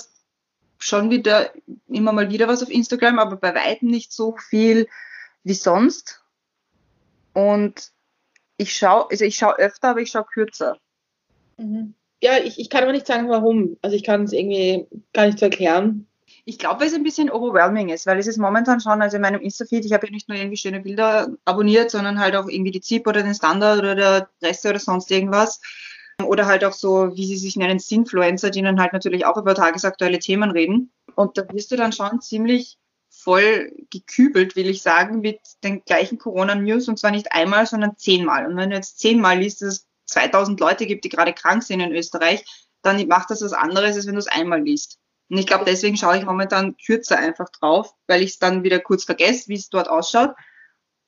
schon 0.78 1.08
wieder 1.08 1.50
immer 1.88 2.12
mal 2.12 2.30
wieder 2.30 2.48
was 2.48 2.62
auf 2.62 2.70
Instagram, 2.70 3.18
aber 3.18 3.36
bei 3.36 3.54
weitem 3.54 3.88
nicht 3.88 4.12
so 4.12 4.36
viel 4.36 4.88
wie 5.42 5.54
sonst. 5.54 6.22
Und 7.32 7.92
ich 8.58 8.76
schaue, 8.76 9.08
also 9.10 9.24
ich 9.24 9.36
schaue 9.36 9.58
öfter, 9.58 9.90
aber 9.90 10.00
ich 10.00 10.10
schaue 10.10 10.24
kürzer. 10.24 10.76
Mhm. 11.56 11.94
Ja, 12.22 12.38
ich, 12.38 12.58
ich 12.58 12.70
kann 12.70 12.82
aber 12.82 12.92
nicht 12.92 13.06
sagen, 13.06 13.28
warum. 13.28 13.76
Also 13.82 13.96
ich 13.96 14.02
kann 14.02 14.24
es 14.24 14.32
irgendwie 14.32 14.86
gar 15.12 15.26
nicht 15.26 15.38
so 15.38 15.46
erklären. 15.46 16.06
Ich 16.44 16.58
glaube, 16.58 16.80
weil 16.80 16.86
es 16.86 16.94
ein 16.94 17.02
bisschen 17.02 17.30
overwhelming 17.30 17.88
ist, 17.88 18.06
weil 18.06 18.18
es 18.18 18.26
ist 18.26 18.38
momentan 18.38 18.80
schon, 18.80 19.02
also 19.02 19.16
in 19.16 19.22
meinem 19.22 19.40
Insta-Feed, 19.40 19.84
ich 19.84 19.92
habe 19.92 20.06
ja 20.06 20.12
nicht 20.12 20.28
nur 20.28 20.38
irgendwie 20.38 20.56
schöne 20.56 20.80
Bilder 20.80 21.28
abonniert, 21.44 21.90
sondern 21.90 22.20
halt 22.20 22.36
auch 22.36 22.48
irgendwie 22.48 22.70
die 22.70 22.80
ZIP 22.80 23.06
oder 23.06 23.22
den 23.22 23.34
Standard 23.34 23.80
oder 23.80 23.94
der 23.94 24.28
Presse 24.40 24.70
oder 24.70 24.78
sonst 24.78 25.10
irgendwas. 25.10 25.60
Oder 26.24 26.46
halt 26.46 26.64
auch 26.64 26.72
so, 26.72 27.14
wie 27.14 27.26
sie 27.26 27.36
sich 27.36 27.56
nennen, 27.56 27.78
Sinfluencer, 27.78 28.50
die 28.50 28.62
dann 28.62 28.80
halt 28.80 28.92
natürlich 28.92 29.26
auch 29.26 29.36
über 29.36 29.54
tagesaktuelle 29.54 30.18
Themen 30.18 30.50
reden. 30.50 30.92
Und 31.14 31.36
da 31.36 31.46
wirst 31.52 31.72
du 31.72 31.76
dann 31.76 31.92
schon 31.92 32.20
ziemlich 32.20 32.78
voll 33.10 33.72
gekübelt, 33.90 34.56
will 34.56 34.68
ich 34.68 34.82
sagen, 34.82 35.20
mit 35.20 35.40
den 35.64 35.84
gleichen 35.84 36.18
Corona-News 36.18 36.88
und 36.88 36.98
zwar 36.98 37.10
nicht 37.10 37.32
einmal, 37.32 37.66
sondern 37.66 37.96
zehnmal. 37.96 38.46
Und 38.46 38.56
wenn 38.56 38.70
du 38.70 38.76
jetzt 38.76 38.98
zehnmal 38.98 39.38
liest, 39.38 39.62
dass 39.62 39.68
es 39.68 39.85
2000 40.06 40.58
Leute 40.60 40.86
gibt, 40.86 41.04
die 41.04 41.08
gerade 41.08 41.32
krank 41.32 41.62
sind 41.62 41.80
in 41.80 41.92
Österreich, 41.92 42.44
dann 42.82 43.04
macht 43.08 43.30
das 43.30 43.42
was 43.42 43.52
anderes, 43.52 43.96
als 43.96 44.06
wenn 44.06 44.14
du 44.14 44.20
es 44.20 44.28
einmal 44.28 44.62
liest. 44.62 44.98
Und 45.28 45.38
ich 45.38 45.46
glaube, 45.46 45.64
deswegen 45.64 45.96
schaue 45.96 46.18
ich 46.18 46.24
momentan 46.24 46.76
kürzer 46.76 47.18
einfach 47.18 47.48
drauf, 47.50 47.92
weil 48.06 48.22
ich 48.22 48.30
es 48.30 48.38
dann 48.38 48.62
wieder 48.62 48.78
kurz 48.78 49.04
vergesse, 49.04 49.48
wie 49.48 49.56
es 49.56 49.68
dort 49.68 49.88
ausschaut. 49.88 50.34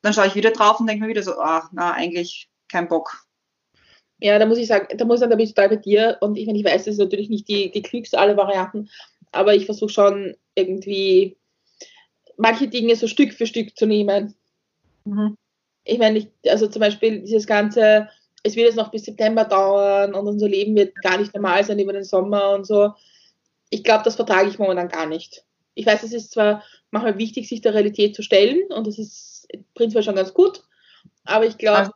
Dann 0.03 0.13
schaue 0.13 0.27
ich 0.27 0.35
wieder 0.35 0.51
drauf 0.51 0.81
und 0.81 0.89
denke 0.89 1.05
mir 1.05 1.11
wieder 1.11 1.23
so, 1.23 1.39
ach, 1.41 1.71
na, 1.73 1.93
eigentlich 1.93 2.49
kein 2.69 2.89
Bock. 2.89 3.25
Ja, 4.21 4.39
da 4.39 4.47
muss 4.47 4.59
ich 4.59 4.67
sagen, 4.67 4.97
da 4.97 5.05
muss 5.05 5.17
ich 5.17 5.21
sagen, 5.21 5.31
da 5.31 5.37
bin 5.37 5.45
ich 5.45 5.55
total 5.55 5.69
bei 5.69 5.77
dir. 5.77 6.19
Und 6.21 6.37
ich 6.37 6.49
ich 6.49 6.65
weiß, 6.65 6.85
das 6.85 6.95
ist 6.95 6.99
natürlich 6.99 7.29
nicht 7.29 7.49
die, 7.49 7.71
die 7.71 7.83
klügste 7.83 8.19
aller 8.19 8.37
Varianten, 8.37 8.91
aber 9.31 9.55
ich 9.55 9.67
versuche 9.67 9.91
schon 9.91 10.37
irgendwie 10.55 11.37
manche 12.37 12.69
Dinge 12.69 12.97
so 12.97 13.07
Stück 13.07 13.33
für 13.33 13.47
Stück 13.47 13.77
zu 13.77 13.87
nehmen. 13.87 14.35
Mhm. 15.05 15.37
Ich 15.85 15.99
meine, 15.99 16.19
ich, 16.19 16.29
also 16.49 16.67
zum 16.67 16.81
Beispiel 16.81 17.21
dieses 17.21 17.47
ganze, 17.47 18.09
es 18.43 18.57
wird 18.57 18.67
jetzt 18.67 18.77
noch 18.77 18.91
bis 18.91 19.05
September 19.05 19.45
dauern 19.45 20.15
und 20.15 20.27
unser 20.27 20.49
Leben 20.49 20.77
wird 20.77 20.95
gar 21.03 21.19
nicht 21.19 21.35
normal 21.35 21.65
sein 21.65 21.79
über 21.79 21.93
den 21.93 22.05
Sommer 22.05 22.51
und 22.51 22.67
so. 22.67 22.93
Ich 23.71 23.85
glaube, 23.85 24.05
das 24.05 24.17
vertrage 24.17 24.49
ich 24.49 24.59
momentan 24.59 24.89
gar 24.89 25.07
nicht. 25.07 25.45
Ich 25.75 25.87
weiß, 25.87 26.03
es 26.03 26.13
ist 26.13 26.33
zwar 26.33 26.63
manchmal 26.91 27.19
wichtig, 27.19 27.49
sich 27.49 27.61
der 27.61 27.75
Realität 27.75 28.15
zu 28.15 28.23
stellen 28.23 28.63
und 28.71 28.87
das 28.87 28.99
ist 28.99 29.47
prinzipiell 29.75 30.03
schon 30.03 30.17
ganz 30.17 30.35
gut, 30.35 30.65
aber 31.25 31.47
ich 31.47 31.59
glaube, 31.59 31.93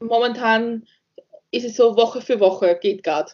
momentan 0.00 0.86
ist 1.50 1.64
es 1.64 1.76
so 1.76 1.96
Woche 1.96 2.20
für 2.20 2.40
Woche, 2.40 2.78
geht 2.80 3.02
gerade. 3.02 3.32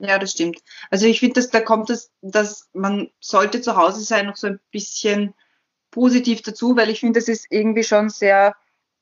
Ja, 0.00 0.18
das 0.18 0.32
stimmt. 0.32 0.60
Also 0.90 1.06
ich 1.06 1.20
finde, 1.20 1.34
dass 1.34 1.50
da 1.50 1.60
kommt 1.60 1.90
es, 1.90 2.12
dass 2.22 2.68
man 2.72 3.10
sollte 3.20 3.60
zu 3.60 3.76
Hause 3.76 4.02
sein 4.02 4.26
noch 4.26 4.36
so 4.36 4.46
ein 4.46 4.60
bisschen 4.70 5.34
positiv 5.90 6.42
dazu, 6.42 6.76
weil 6.76 6.90
ich 6.90 7.00
finde, 7.00 7.18
das 7.18 7.28
ist 7.28 7.46
irgendwie 7.50 7.84
schon 7.84 8.08
sehr, 8.08 8.54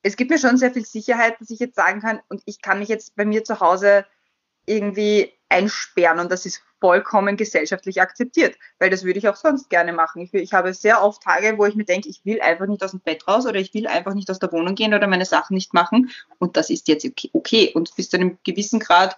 es 0.07 0.17
gibt 0.17 0.31
mir 0.31 0.39
schon 0.39 0.57
sehr 0.57 0.73
viel 0.73 0.85
Sicherheit, 0.85 1.41
dass 1.41 1.51
ich 1.51 1.59
jetzt 1.59 1.75
sagen 1.75 2.01
kann, 2.01 2.21
und 2.29 2.41
ich 2.45 2.63
kann 2.63 2.79
mich 2.79 2.89
jetzt 2.89 3.17
bei 3.17 3.25
mir 3.25 3.43
zu 3.43 3.59
Hause 3.59 4.07
irgendwie 4.65 5.33
einsperren 5.49 6.21
und 6.21 6.31
das 6.31 6.47
ist 6.47 6.63
vollkommen 6.81 7.37
gesellschaftlich 7.37 8.01
akzeptiert, 8.01 8.57
weil 8.79 8.91
das 8.91 9.03
würde 9.03 9.19
ich 9.19 9.29
auch 9.29 9.37
sonst 9.37 9.69
gerne 9.69 9.93
machen. 9.93 10.23
Ich, 10.23 10.33
ich 10.35 10.53
habe 10.53 10.75
sehr 10.75 11.03
oft 11.03 11.23
Tage, 11.23 11.59
wo 11.59 11.67
ich 11.67 11.75
mir 11.75 11.85
denke, 11.85 12.09
ich 12.09 12.25
will 12.25 12.41
einfach 12.41 12.67
nicht 12.67 12.85
aus 12.85 12.93
dem 12.93 13.01
Bett 13.01 13.27
raus 13.27 13.47
oder 13.47 13.59
ich 13.59 13.75
will 13.75 13.87
einfach 13.89 14.15
nicht 14.15 14.31
aus 14.31 14.39
der 14.39 14.53
Wohnung 14.53 14.77
gehen 14.77 14.95
oder 14.95 15.07
meine 15.09 15.25
Sachen 15.25 15.55
nicht 15.55 15.75
machen 15.75 16.11
und 16.39 16.57
das 16.57 16.71
ist 16.71 16.87
jetzt 16.89 17.05
okay. 17.05 17.31
okay. 17.33 17.73
Und 17.75 17.95
bis 17.97 18.11
zu 18.11 18.17
einem 18.17 18.39
gewissen 18.45 18.79
Grad 18.79 19.17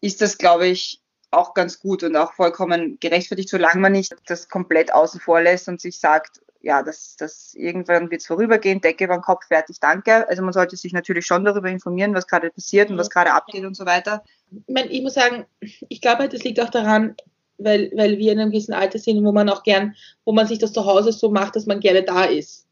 ist 0.00 0.22
das, 0.22 0.38
glaube 0.38 0.66
ich, 0.66 1.02
auch 1.30 1.52
ganz 1.52 1.78
gut 1.78 2.02
und 2.02 2.16
auch 2.16 2.32
vollkommen 2.32 2.98
gerechtfertigt, 3.00 3.50
solange 3.50 3.80
man 3.80 3.92
nicht 3.92 4.14
das 4.26 4.48
komplett 4.48 4.92
außen 4.92 5.20
vor 5.20 5.42
lässt 5.42 5.68
und 5.68 5.80
sich 5.80 5.98
sagt, 5.98 6.40
ja, 6.62 6.82
das, 6.82 7.16
das 7.16 7.54
irgendwann 7.54 8.10
wird 8.10 8.20
es 8.20 8.26
vorübergehen, 8.26 8.80
Decke 8.80 9.04
über 9.04 9.16
den 9.16 9.22
Kopf, 9.22 9.46
fertig, 9.46 9.80
danke. 9.80 10.28
Also 10.28 10.42
man 10.42 10.52
sollte 10.52 10.76
sich 10.76 10.92
natürlich 10.92 11.24
schon 11.24 11.44
darüber 11.44 11.68
informieren, 11.68 12.14
was 12.14 12.26
gerade 12.26 12.50
passiert 12.50 12.90
und 12.90 12.98
was 12.98 13.10
gerade 13.10 13.32
abgeht 13.32 13.64
und 13.64 13.76
so 13.76 13.86
weiter. 13.86 14.22
Ich, 14.50 14.74
meine, 14.74 14.90
ich 14.90 15.02
muss 15.02 15.14
sagen, 15.14 15.46
ich 15.60 16.00
glaube, 16.00 16.28
das 16.28 16.44
liegt 16.44 16.60
auch 16.60 16.68
daran, 16.68 17.16
weil, 17.56 17.90
weil 17.94 18.18
wir 18.18 18.32
in 18.32 18.38
einem 18.38 18.50
gewissen 18.50 18.74
Alter 18.74 18.98
sind, 18.98 19.24
wo 19.24 19.32
man 19.32 19.48
auch 19.48 19.62
gern, 19.62 19.94
wo 20.24 20.32
man 20.32 20.46
sich 20.46 20.58
das 20.58 20.72
zu 20.72 20.84
Hause 20.84 21.12
so 21.12 21.30
macht, 21.30 21.56
dass 21.56 21.66
man 21.66 21.80
gerne 21.80 22.02
da 22.02 22.24
ist. 22.24 22.66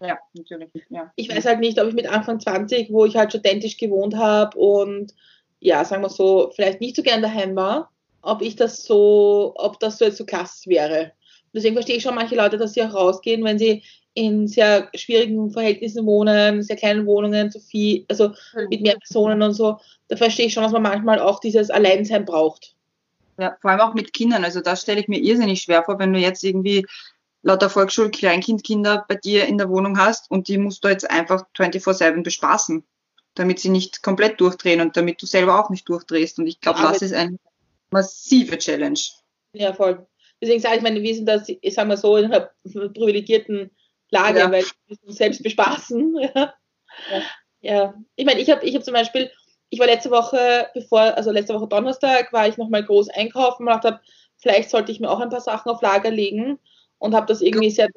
Ja, 0.00 0.18
natürlich. 0.34 0.68
Ja. 0.90 1.12
Ich 1.16 1.34
weiß 1.34 1.46
halt 1.46 1.60
nicht, 1.60 1.80
ob 1.80 1.88
ich 1.88 1.94
mit 1.94 2.06
Anfang 2.06 2.40
20, 2.40 2.92
wo 2.92 3.04
ich 3.04 3.16
halt 3.16 3.30
studentisch 3.30 3.76
gewohnt 3.76 4.14
habe 4.16 4.58
und 4.58 5.14
ja, 5.60 5.84
sagen 5.84 6.02
wir 6.02 6.10
so, 6.10 6.52
vielleicht 6.54 6.80
nicht 6.80 6.96
so 6.96 7.02
gern 7.02 7.22
daheim 7.22 7.56
war, 7.56 7.90
ob 8.22 8.42
ich 8.42 8.56
das 8.56 8.84
so, 8.84 9.54
ob 9.56 9.80
das 9.80 9.98
so 9.98 10.04
jetzt 10.04 10.18
so 10.18 10.26
klasse 10.26 10.68
wäre. 10.68 11.12
Deswegen 11.56 11.74
verstehe 11.74 11.96
ich 11.96 12.02
schon 12.02 12.14
manche 12.14 12.36
Leute, 12.36 12.58
dass 12.58 12.74
sie 12.74 12.82
auch 12.82 12.92
rausgehen, 12.92 13.42
wenn 13.42 13.58
sie 13.58 13.82
in 14.12 14.46
sehr 14.46 14.90
schwierigen 14.94 15.50
Verhältnissen 15.50 16.04
wohnen, 16.04 16.62
sehr 16.62 16.76
kleinen 16.76 17.06
Wohnungen, 17.06 17.50
so 17.50 17.60
viel, 17.60 18.04
also 18.08 18.32
mit 18.68 18.82
mehr 18.82 18.96
Personen 18.96 19.42
und 19.42 19.54
so. 19.54 19.78
Da 20.08 20.16
verstehe 20.16 20.46
ich 20.46 20.52
schon, 20.52 20.62
dass 20.62 20.72
man 20.72 20.82
manchmal 20.82 21.18
auch 21.18 21.40
dieses 21.40 21.70
Alleinsein 21.70 22.26
braucht. 22.26 22.74
Ja, 23.38 23.56
vor 23.60 23.70
allem 23.70 23.80
auch 23.80 23.94
mit 23.94 24.12
Kindern. 24.12 24.44
Also 24.44 24.60
das 24.60 24.82
stelle 24.82 25.00
ich 25.00 25.08
mir 25.08 25.18
irrsinnig 25.18 25.62
schwer 25.62 25.82
vor, 25.82 25.98
wenn 25.98 26.12
du 26.12 26.18
jetzt 26.18 26.44
irgendwie 26.44 26.86
lauter 27.42 27.70
Volksschul-Kleinkindkinder 27.70 29.06
bei 29.08 29.14
dir 29.14 29.46
in 29.46 29.56
der 29.56 29.70
Wohnung 29.70 29.98
hast 29.98 30.30
und 30.30 30.48
die 30.48 30.58
musst 30.58 30.84
du 30.84 30.88
jetzt 30.88 31.10
einfach 31.10 31.44
24-7 31.56 32.22
bespaßen, 32.22 32.84
damit 33.34 33.60
sie 33.60 33.70
nicht 33.70 34.02
komplett 34.02 34.40
durchdrehen 34.40 34.82
und 34.82 34.96
damit 34.96 35.22
du 35.22 35.26
selber 35.26 35.58
auch 35.58 35.70
nicht 35.70 35.88
durchdrehst. 35.88 36.38
Und 36.38 36.48
ich 36.48 36.60
glaube, 36.60 36.80
das 36.82 37.00
ist 37.00 37.14
eine 37.14 37.38
massive 37.90 38.58
Challenge. 38.58 39.00
Ja, 39.52 39.72
voll. 39.72 40.06
Deswegen 40.40 40.60
sage 40.60 40.76
ich, 40.76 40.82
meine, 40.82 41.02
wir 41.02 41.14
sind 41.14 41.26
das, 41.26 41.48
ich 41.48 41.74
sage 41.74 41.88
mal 41.88 41.96
so, 41.96 42.16
in 42.16 42.26
einer 42.26 42.50
privilegierten 42.64 43.70
Lage, 44.10 44.40
ja. 44.40 44.50
weil 44.50 44.64
wir 44.86 44.96
uns 45.04 45.16
selbst 45.16 45.42
bespaßen. 45.42 46.16
Ja. 46.34 46.54
ja. 47.12 47.22
ja. 47.60 47.94
Ich 48.14 48.24
meine, 48.24 48.40
ich 48.40 48.50
habe 48.50 48.64
ich 48.64 48.74
hab 48.74 48.84
zum 48.84 48.94
Beispiel, 48.94 49.30
ich 49.68 49.78
war 49.78 49.86
letzte 49.86 50.10
Woche, 50.10 50.68
bevor, 50.72 51.00
also 51.00 51.30
letzte 51.30 51.54
Woche 51.54 51.68
Donnerstag, 51.68 52.32
war 52.32 52.48
ich 52.48 52.56
nochmal 52.56 52.84
groß 52.84 53.10
einkaufen 53.10 53.66
und 53.66 53.68
dachte, 53.68 54.00
vielleicht 54.38 54.70
sollte 54.70 54.92
ich 54.92 55.00
mir 55.00 55.10
auch 55.10 55.20
ein 55.20 55.30
paar 55.30 55.40
Sachen 55.40 55.70
auf 55.70 55.82
Lager 55.82 56.10
legen 56.10 56.58
und 56.98 57.14
habe 57.14 57.26
das 57.26 57.42
irgendwie 57.42 57.70
sehr. 57.70 57.88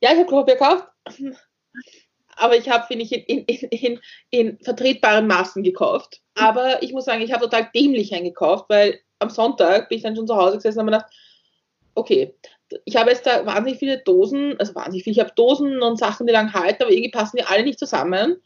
Ja, 0.00 0.10
ich 0.10 0.18
habe 0.18 0.26
Klopapier 0.26 0.54
gekauft. 0.54 0.88
Aber 2.36 2.56
ich 2.56 2.68
habe, 2.70 2.86
finde 2.86 3.04
ich, 3.04 3.12
in, 3.12 3.44
in, 3.44 3.68
in, 3.68 4.00
in 4.30 4.58
vertretbaren 4.58 5.26
Maßen 5.26 5.62
gekauft. 5.62 6.20
Aber 6.34 6.82
ich 6.82 6.92
muss 6.92 7.04
sagen, 7.04 7.22
ich 7.22 7.32
habe 7.32 7.44
total 7.44 7.70
dämlich 7.74 8.14
eingekauft, 8.14 8.64
weil 8.68 9.00
am 9.22 9.30
Sonntag 9.30 9.88
bin 9.88 9.98
ich 9.98 10.04
dann 10.04 10.16
schon 10.16 10.26
zu 10.26 10.36
Hause 10.36 10.56
gesessen 10.56 10.80
und 10.80 10.86
habe 10.86 10.96
gedacht, 10.96 11.12
okay, 11.94 12.34
ich 12.84 12.96
habe 12.96 13.10
jetzt 13.10 13.26
da 13.26 13.44
wahnsinnig 13.44 13.78
viele 13.78 13.98
Dosen, 13.98 14.58
also 14.58 14.74
wahnsinnig 14.74 15.04
viel, 15.04 15.12
ich 15.12 15.20
habe 15.20 15.32
Dosen 15.36 15.82
und 15.82 15.98
Sachen, 15.98 16.26
die 16.26 16.32
lang 16.32 16.52
halten, 16.52 16.82
aber 16.82 16.92
irgendwie 16.92 17.10
passen 17.10 17.36
die 17.36 17.44
alle 17.44 17.64
nicht 17.64 17.78
zusammen 17.78 18.36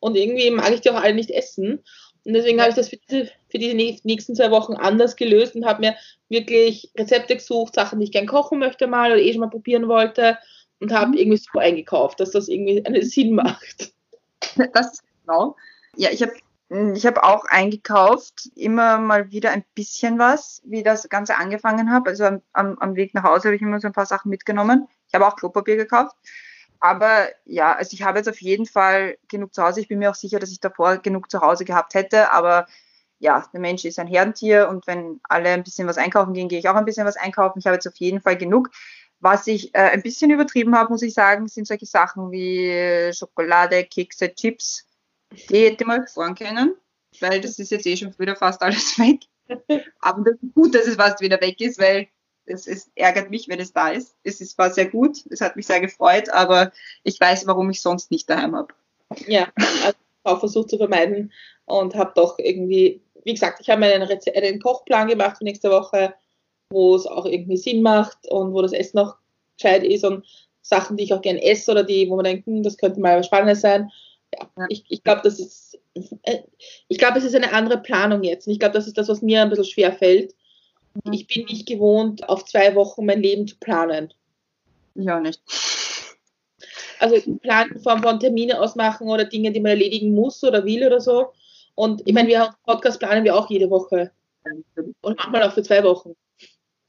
und 0.00 0.16
irgendwie 0.16 0.50
mag 0.50 0.72
ich 0.72 0.80
die 0.80 0.90
auch 0.90 1.00
alle 1.00 1.14
nicht 1.14 1.30
essen. 1.30 1.82
Und 2.24 2.32
deswegen 2.32 2.60
habe 2.60 2.70
ich 2.70 2.76
das 2.76 2.88
für 2.88 2.96
diese, 2.96 3.30
für 3.48 3.58
diese 3.58 3.76
nächsten 3.76 4.34
zwei 4.34 4.50
Wochen 4.50 4.74
anders 4.74 5.14
gelöst 5.14 5.54
und 5.54 5.64
habe 5.64 5.80
mir 5.80 5.96
wirklich 6.28 6.90
Rezepte 6.98 7.36
gesucht, 7.36 7.76
Sachen, 7.76 8.00
die 8.00 8.06
ich 8.06 8.12
gern 8.12 8.26
kochen 8.26 8.58
möchte 8.58 8.88
mal 8.88 9.12
oder 9.12 9.20
eh 9.20 9.30
schon 9.30 9.40
mal 9.40 9.50
probieren 9.50 9.86
wollte 9.86 10.36
und 10.80 10.92
habe 10.92 11.12
mhm. 11.12 11.18
irgendwie 11.18 11.38
so 11.38 11.58
eingekauft, 11.58 12.18
dass 12.18 12.32
das 12.32 12.48
irgendwie 12.48 12.84
einen 12.84 13.02
Sinn 13.02 13.34
macht. 13.34 13.92
Das 14.72 15.02
genau. 15.24 15.56
Ja, 15.96 16.10
ich 16.10 16.22
habe 16.22 16.32
ich 16.68 17.06
habe 17.06 17.22
auch 17.22 17.44
eingekauft, 17.44 18.50
immer 18.56 18.98
mal 18.98 19.30
wieder 19.30 19.52
ein 19.52 19.64
bisschen 19.74 20.18
was, 20.18 20.62
wie 20.64 20.82
das 20.82 21.08
Ganze 21.08 21.36
angefangen 21.36 21.92
habe. 21.92 22.10
Also 22.10 22.24
am, 22.24 22.42
am 22.52 22.96
Weg 22.96 23.14
nach 23.14 23.22
Hause 23.22 23.48
habe 23.48 23.56
ich 23.56 23.62
immer 23.62 23.78
so 23.80 23.86
ein 23.86 23.92
paar 23.92 24.06
Sachen 24.06 24.30
mitgenommen. 24.30 24.88
Ich 25.08 25.14
habe 25.14 25.26
auch 25.26 25.36
Klopapier 25.36 25.76
gekauft. 25.76 26.16
aber 26.80 27.28
ja, 27.44 27.74
also 27.74 27.94
ich 27.94 28.02
habe 28.02 28.18
jetzt 28.18 28.28
auf 28.28 28.40
jeden 28.40 28.66
Fall 28.66 29.16
genug 29.28 29.54
zu 29.54 29.62
Hause. 29.62 29.80
Ich 29.80 29.88
bin 29.88 29.98
mir 29.98 30.10
auch 30.10 30.14
sicher, 30.16 30.38
dass 30.38 30.50
ich 30.50 30.60
davor 30.60 30.98
genug 30.98 31.30
zu 31.30 31.40
Hause 31.40 31.64
gehabt 31.64 31.94
hätte, 31.94 32.32
aber 32.32 32.66
ja, 33.18 33.44
der 33.52 33.60
Mensch 33.60 33.84
ist 33.84 33.98
ein 33.98 34.06
Herdentier 34.08 34.68
und 34.68 34.86
wenn 34.86 35.20
alle 35.24 35.50
ein 35.50 35.64
bisschen 35.64 35.88
was 35.88 35.98
einkaufen 35.98 36.34
gehen, 36.34 36.48
gehe 36.48 36.58
ich 36.58 36.68
auch 36.68 36.74
ein 36.74 36.84
bisschen 36.84 37.06
was 37.06 37.16
einkaufen. 37.16 37.58
Ich 37.60 37.66
habe 37.66 37.74
jetzt 37.76 37.88
auf 37.88 37.96
jeden 37.96 38.20
Fall 38.20 38.36
genug. 38.36 38.70
Was 39.20 39.46
ich 39.46 39.74
äh, 39.74 39.78
ein 39.78 40.02
bisschen 40.02 40.30
übertrieben 40.30 40.76
habe, 40.76 40.90
muss 40.90 41.02
ich 41.02 41.14
sagen, 41.14 41.48
sind 41.48 41.66
solche 41.66 41.86
Sachen 41.86 42.30
wie 42.30 43.12
Schokolade, 43.14 43.84
Kekse, 43.84 44.34
Chips. 44.34 44.85
Die 45.50 45.64
hätte 45.64 45.84
ich 45.84 45.86
mal 45.86 46.06
fahren 46.06 46.34
können, 46.34 46.74
weil 47.20 47.40
das 47.40 47.58
ist 47.58 47.70
jetzt 47.70 47.86
eh 47.86 47.96
schon 47.96 48.18
wieder 48.18 48.36
fast 48.36 48.62
alles 48.62 48.98
weg. 48.98 49.20
Aber 50.00 50.24
das 50.24 50.34
ist 50.42 50.54
gut, 50.54 50.74
dass 50.74 50.86
es 50.86 50.96
fast 50.96 51.20
wieder 51.20 51.40
weg 51.40 51.60
ist, 51.60 51.78
weil 51.78 52.08
es, 52.46 52.66
es 52.66 52.90
ärgert 52.94 53.30
mich, 53.30 53.48
wenn 53.48 53.60
es 53.60 53.72
da 53.72 53.90
ist. 53.90 54.16
Es 54.22 54.40
ist, 54.40 54.56
war 54.58 54.70
sehr 54.70 54.86
gut, 54.86 55.24
es 55.30 55.40
hat 55.40 55.56
mich 55.56 55.66
sehr 55.66 55.80
gefreut, 55.80 56.28
aber 56.30 56.72
ich 57.02 57.20
weiß, 57.20 57.46
warum 57.46 57.70
ich 57.70 57.80
sonst 57.80 58.10
nicht 58.10 58.28
daheim 58.28 58.56
habe. 58.56 58.74
Ja, 59.26 59.52
also 59.84 59.96
auch 60.24 60.40
versucht 60.40 60.70
zu 60.70 60.78
vermeiden 60.78 61.32
und 61.64 61.94
habe 61.94 62.12
doch 62.14 62.38
irgendwie, 62.38 63.00
wie 63.24 63.34
gesagt, 63.34 63.60
ich 63.60 63.70
habe 63.70 63.80
mir 63.80 63.94
einen, 63.94 64.08
einen 64.08 64.60
Kochplan 64.60 65.08
gemacht 65.08 65.38
für 65.38 65.44
nächste 65.44 65.70
Woche, 65.70 66.14
wo 66.70 66.96
es 66.96 67.06
auch 67.06 67.26
irgendwie 67.26 67.56
Sinn 67.56 67.82
macht 67.82 68.26
und 68.28 68.52
wo 68.52 68.62
das 68.62 68.72
Essen 68.72 68.98
auch 68.98 69.16
gescheit 69.56 69.84
ist 69.84 70.04
und 70.04 70.26
Sachen, 70.62 70.96
die 70.96 71.04
ich 71.04 71.14
auch 71.14 71.22
gerne 71.22 71.42
esse 71.42 71.70
oder 71.70 71.84
die, 71.84 72.08
wo 72.10 72.16
man 72.16 72.24
denkt, 72.24 72.46
hm, 72.46 72.62
das 72.62 72.76
könnte 72.76 73.00
mal 73.00 73.18
was 73.18 73.26
Spannendes 73.26 73.60
sein. 73.60 73.90
Ja, 74.34 74.66
ich, 74.68 74.84
ich 74.88 75.02
glaube, 75.02 75.22
das 75.24 75.38
ist, 75.38 75.78
äh, 75.94 76.42
ich 76.88 76.98
glaube, 76.98 77.18
es 77.18 77.24
ist 77.24 77.34
eine 77.34 77.52
andere 77.52 77.78
Planung 77.78 78.22
jetzt. 78.22 78.46
Und 78.46 78.52
ich 78.52 78.58
glaube, 78.58 78.74
das 78.74 78.86
ist 78.86 78.98
das, 78.98 79.08
was 79.08 79.22
mir 79.22 79.42
ein 79.42 79.50
bisschen 79.50 79.64
schwer 79.64 79.92
fällt. 79.92 80.34
Ich 81.10 81.26
bin 81.26 81.44
nicht 81.44 81.66
gewohnt, 81.66 82.28
auf 82.28 82.44
zwei 82.44 82.74
Wochen 82.74 83.04
mein 83.04 83.22
Leben 83.22 83.46
zu 83.46 83.56
planen. 83.58 84.12
Ja, 84.94 85.20
nicht. 85.20 85.40
Also 86.98 87.20
Plan 87.42 87.70
in 87.70 87.80
Form 87.80 88.02
von 88.02 88.18
Termine 88.18 88.58
ausmachen 88.60 89.08
oder 89.08 89.24
Dinge, 89.24 89.52
die 89.52 89.60
man 89.60 89.72
erledigen 89.72 90.14
muss 90.14 90.42
oder 90.42 90.64
will 90.64 90.86
oder 90.86 91.00
so. 91.00 91.32
Und 91.74 92.02
ich 92.06 92.14
meine, 92.14 92.28
wir 92.28 92.40
haben 92.40 92.54
Podcast 92.64 92.98
planen 92.98 93.24
wir 93.24 93.36
auch 93.36 93.50
jede 93.50 93.68
Woche. 93.68 94.10
Und 95.02 95.18
manchmal 95.18 95.42
auch 95.42 95.52
für 95.52 95.62
zwei 95.62 95.82
Wochen. 95.84 96.16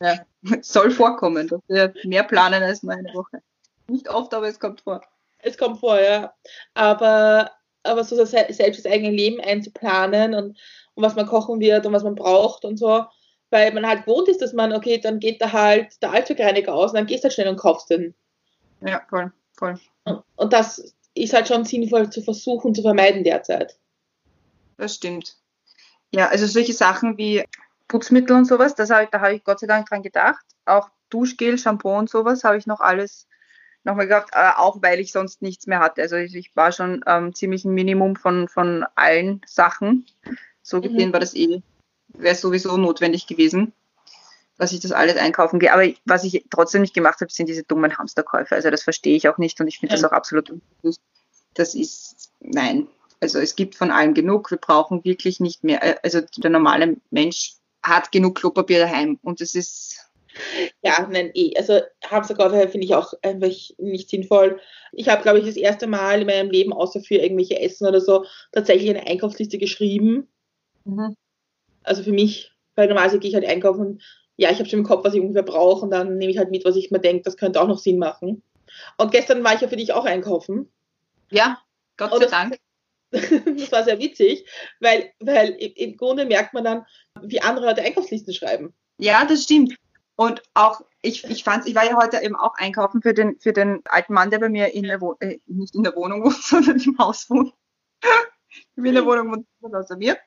Ja, 0.01 0.25
soll 0.61 0.91
vorkommen, 0.91 1.47
dass 1.47 1.61
wir 1.67 1.93
mehr 2.03 2.23
planen 2.23 2.63
als 2.63 2.83
nur 2.83 2.93
eine 2.93 3.13
Woche. 3.13 3.41
Nicht 3.87 4.09
oft, 4.09 4.33
aber 4.33 4.47
es 4.47 4.59
kommt 4.59 4.81
vor. 4.81 5.01
Es 5.39 5.57
kommt 5.57 5.79
vor, 5.79 5.99
ja. 5.99 6.33
Aber, 6.73 7.51
aber 7.83 8.03
so 8.03 8.23
selbst 8.25 8.59
das 8.59 8.85
eigene 8.85 9.11
Leben 9.11 9.39
einzuplanen 9.41 10.33
und, 10.33 10.57
und 10.95 11.03
was 11.03 11.15
man 11.15 11.27
kochen 11.27 11.59
wird 11.59 11.85
und 11.85 11.93
was 11.93 12.03
man 12.03 12.15
braucht 12.15 12.65
und 12.65 12.77
so, 12.77 13.05
weil 13.49 13.73
man 13.73 13.87
halt 13.87 14.05
gewohnt 14.05 14.27
ist, 14.27 14.41
dass 14.41 14.53
man, 14.53 14.73
okay, 14.73 14.99
dann 14.99 15.19
geht 15.19 15.41
da 15.41 15.51
halt 15.51 16.01
der 16.01 16.11
Allzweckreiniger 16.11 16.73
aus 16.73 16.91
und 16.91 16.97
dann 16.97 17.05
gehst 17.05 17.23
du 17.23 17.25
halt 17.25 17.33
schnell 17.33 17.47
und 17.47 17.57
kaufst 17.57 17.89
den. 17.89 18.13
Ja, 18.81 19.01
voll, 19.09 19.31
voll. 19.53 19.79
Und 20.35 20.53
das 20.53 20.93
ist 21.13 21.33
halt 21.33 21.47
schon 21.47 21.65
sinnvoll 21.65 22.09
zu 22.09 22.21
versuchen 22.21 22.75
zu 22.75 22.81
vermeiden 22.81 23.23
derzeit. 23.23 23.77
Das 24.77 24.95
stimmt. 24.95 25.35
Ja, 26.13 26.27
also 26.27 26.45
solche 26.45 26.73
Sachen 26.73 27.17
wie 27.17 27.43
Putzmittel 27.87 28.35
und 28.35 28.45
sowas, 28.45 28.75
das 28.75 28.89
hab 28.89 29.03
ich, 29.03 29.09
da 29.09 29.21
habe 29.21 29.35
ich 29.35 29.43
Gott 29.43 29.59
sei 29.59 29.67
Dank 29.67 29.87
dran 29.87 30.03
gedacht. 30.03 30.45
Auch 30.65 30.89
Duschgel, 31.09 31.57
Shampoo 31.57 31.97
und 31.97 32.09
sowas 32.09 32.43
habe 32.43 32.57
ich 32.57 32.67
noch 32.67 32.79
alles 32.79 33.27
nochmal 33.87 34.07
gehabt, 34.07 34.29
äh, 34.33 34.51
auch 34.55 34.81
weil 34.83 34.99
ich 34.99 35.11
sonst 35.11 35.41
nichts 35.41 35.65
mehr 35.65 35.79
hatte. 35.79 36.01
Also 36.03 36.17
ich, 36.17 36.55
war 36.55 36.71
schon 36.71 37.03
ähm, 37.07 37.33
ziemlich 37.33 37.65
ein 37.65 37.73
Minimum 37.73 38.15
von, 38.15 38.47
von 38.47 38.85
allen 38.95 39.41
Sachen. 39.47 40.05
So 40.61 40.79
gesehen 40.81 41.09
mhm. 41.09 41.13
war 41.13 41.19
das 41.19 41.33
eh, 41.33 41.63
wäre 42.09 42.35
sowieso 42.35 42.77
notwendig 42.77 43.25
gewesen, 43.25 43.73
dass 44.57 44.73
ich 44.73 44.81
das 44.81 44.91
alles 44.91 45.17
einkaufen 45.17 45.59
gehe. 45.59 45.73
Aber 45.73 45.87
was 46.05 46.23
ich 46.23 46.45
trotzdem 46.51 46.81
nicht 46.81 46.93
gemacht 46.93 47.21
habe, 47.21 47.31
sind 47.31 47.47
diese 47.49 47.63
dummen 47.63 47.97
Hamsterkäufe. 47.97 48.53
Also 48.53 48.69
das 48.69 48.83
verstehe 48.83 49.15
ich 49.15 49.27
auch 49.29 49.37
nicht 49.39 49.59
und 49.59 49.67
ich 49.67 49.79
finde 49.79 49.95
ja. 49.95 50.01
das 50.01 50.09
auch 50.09 50.15
absolut 50.15 50.51
unbewusst. 50.51 51.01
Das 51.55 51.73
ist, 51.73 52.31
nein. 52.39 52.87
Also 53.19 53.39
es 53.39 53.55
gibt 53.55 53.75
von 53.75 53.89
allem 53.89 54.13
genug. 54.13 54.51
Wir 54.51 54.59
brauchen 54.59 55.03
wirklich 55.03 55.39
nicht 55.39 55.63
mehr. 55.63 55.83
Äh, 55.83 55.95
also 56.03 56.21
der 56.37 56.51
normale 56.51 56.97
Mensch 57.09 57.55
hat 57.81 58.11
genug 58.11 58.35
Klopapier 58.35 58.79
daheim 58.79 59.17
und 59.23 59.39
es 59.41 59.55
ist 59.55 60.06
ja, 60.81 61.07
nein, 61.09 61.31
eh. 61.33 61.53
Also 61.57 61.81
Hamsterkäufe 62.05 62.67
finde 62.69 62.85
ich 62.85 62.95
auch 62.95 63.13
einfach 63.21 63.49
nicht 63.77 64.09
sinnvoll. 64.09 64.59
Ich 64.91 65.09
habe, 65.09 65.23
glaube 65.23 65.39
ich, 65.39 65.45
das 65.45 65.57
erste 65.57 65.87
Mal 65.87 66.21
in 66.21 66.27
meinem 66.27 66.49
Leben, 66.49 66.73
außer 66.73 67.01
für 67.01 67.15
irgendwelche 67.15 67.59
Essen 67.59 67.87
oder 67.87 68.01
so, 68.01 68.25
tatsächlich 68.51 68.89
eine 68.89 69.07
Einkaufsliste 69.07 69.57
geschrieben. 69.57 70.27
Mhm. 70.85 71.15
Also 71.83 72.03
für 72.03 72.11
mich, 72.11 72.51
weil 72.75 72.87
normalerweise 72.87 73.19
gehe 73.19 73.29
ich 73.29 73.35
halt 73.35 73.45
einkaufen 73.45 73.85
und 73.85 74.03
ja, 74.37 74.51
ich 74.51 74.59
habe 74.59 74.69
schon 74.69 74.79
im 74.79 74.85
Kopf, 74.85 75.03
was 75.03 75.13
ich 75.13 75.21
ungefähr 75.21 75.43
brauche 75.43 75.83
und 75.83 75.91
dann 75.91 76.17
nehme 76.17 76.31
ich 76.31 76.37
halt 76.37 76.51
mit, 76.51 76.63
was 76.63 76.75
ich 76.75 76.91
mir 76.91 76.99
denke, 76.99 77.23
das 77.23 77.37
könnte 77.37 77.59
auch 77.59 77.67
noch 77.67 77.79
Sinn 77.79 77.97
machen. 77.97 78.43
Und 78.97 79.11
gestern 79.11 79.43
war 79.43 79.55
ich 79.55 79.61
ja 79.61 79.67
für 79.67 79.77
dich 79.77 79.93
auch 79.93 80.05
einkaufen. 80.05 80.71
Ja, 81.31 81.59
Gott 81.97 82.13
sei 82.19 82.27
Dank. 82.27 82.57
das 83.11 83.71
war 83.71 83.83
sehr 83.83 83.99
witzig, 83.99 84.45
weil, 84.79 85.11
weil 85.19 85.49
im 85.51 85.95
Grunde 85.95 86.25
merkt 86.25 86.53
man 86.53 86.63
dann, 86.63 86.85
wie 87.21 87.41
andere 87.41 87.65
Leute 87.65 87.81
Einkaufslisten 87.81 88.33
schreiben. 88.33 88.73
Ja, 88.97 89.25
das 89.25 89.43
stimmt. 89.43 89.75
Und 90.17 90.41
auch, 90.55 90.81
ich, 91.03 91.23
ich 91.25 91.43
fand 91.43 91.67
ich 91.67 91.75
war 91.75 91.85
ja 91.85 91.95
heute 91.95 92.17
eben 92.23 92.35
auch 92.35 92.55
einkaufen 92.55 93.03
für 93.03 93.13
den, 93.13 93.39
für 93.39 93.53
den 93.53 93.83
alten 93.85 94.13
Mann, 94.13 94.31
der 94.31 94.39
bei 94.39 94.49
mir 94.49 94.73
in 94.73 94.83
der 94.83 94.99
Wohnung, 94.99 95.17
äh, 95.21 95.39
nicht 95.45 95.75
in 95.75 95.83
der 95.83 95.95
Wohnung 95.95 96.23
wohnt, 96.23 96.35
sondern 96.43 96.79
im 96.79 96.97
Haus 96.97 97.29
wohnt. 97.29 97.53
in 98.75 98.83
der 98.83 99.05
Wohnung 99.05 99.45
wohnt 99.61 99.75
außer 99.75 99.95
mir. 99.95 100.17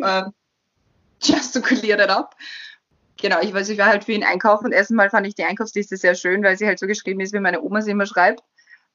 ähm, 0.00 0.32
just 1.20 1.52
to 1.54 1.60
clear 1.60 1.98
that 1.98 2.08
up. 2.08 2.34
Genau, 3.20 3.40
ich 3.42 3.52
weiß, 3.52 3.68
ich 3.68 3.78
war 3.78 3.88
halt 3.88 4.04
für 4.04 4.12
ihn 4.12 4.24
einkaufen 4.24 4.66
und 4.66 4.72
erstens 4.72 4.96
mal 4.96 5.10
fand 5.10 5.26
ich 5.26 5.34
die 5.34 5.44
Einkaufsliste 5.44 5.98
sehr 5.98 6.14
schön, 6.14 6.42
weil 6.42 6.56
sie 6.56 6.66
halt 6.66 6.78
so 6.78 6.86
geschrieben 6.86 7.20
ist, 7.20 7.34
wie 7.34 7.40
meine 7.40 7.60
Oma 7.60 7.82
sie 7.82 7.90
immer 7.90 8.06
schreibt, 8.06 8.42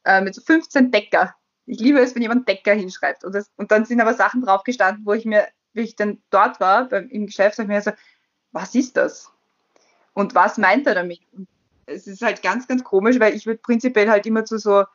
äh, 0.05 0.21
mit 0.21 0.33
so 0.33 0.41
15 0.41 0.89
Decker. 0.89 1.35
Ich 1.67 1.79
liebe 1.79 1.99
es, 1.99 2.15
wenn 2.15 2.23
jemand 2.23 2.47
Decker 2.47 2.73
hinschreibt. 2.73 3.23
Und, 3.23 3.35
das, 3.35 3.51
und 3.57 3.71
dann 3.71 3.85
sind 3.85 4.01
aber 4.01 4.15
Sachen 4.15 4.41
drauf 4.41 4.63
gestanden, 4.63 5.05
wo 5.05 5.13
ich 5.13 5.25
mir, 5.25 5.47
wie 5.73 5.81
ich 5.81 5.95
dann 5.95 6.23
dort 6.31 6.59
war, 6.59 6.89
beim, 6.89 7.09
im 7.09 7.27
Geschäft, 7.27 7.59
habe 7.59 7.63
ich 7.63 7.69
mir 7.69 7.81
so, 7.81 7.91
was 8.51 8.73
ist 8.73 8.97
das? 8.97 9.31
Und 10.19 10.35
was 10.35 10.57
meint 10.57 10.85
er 10.85 10.95
damit? 10.95 11.21
es 11.89 12.07
ist 12.07 12.21
halt 12.21 12.41
ganz, 12.41 12.67
ganz 12.67 12.83
komisch, 12.83 13.19
weil 13.19 13.35
ich 13.35 13.45
würde 13.45 13.59
prinzipiell 13.59 14.09
halt 14.09 14.25
immer 14.25 14.45
zu 14.45 14.57
so 14.57 14.85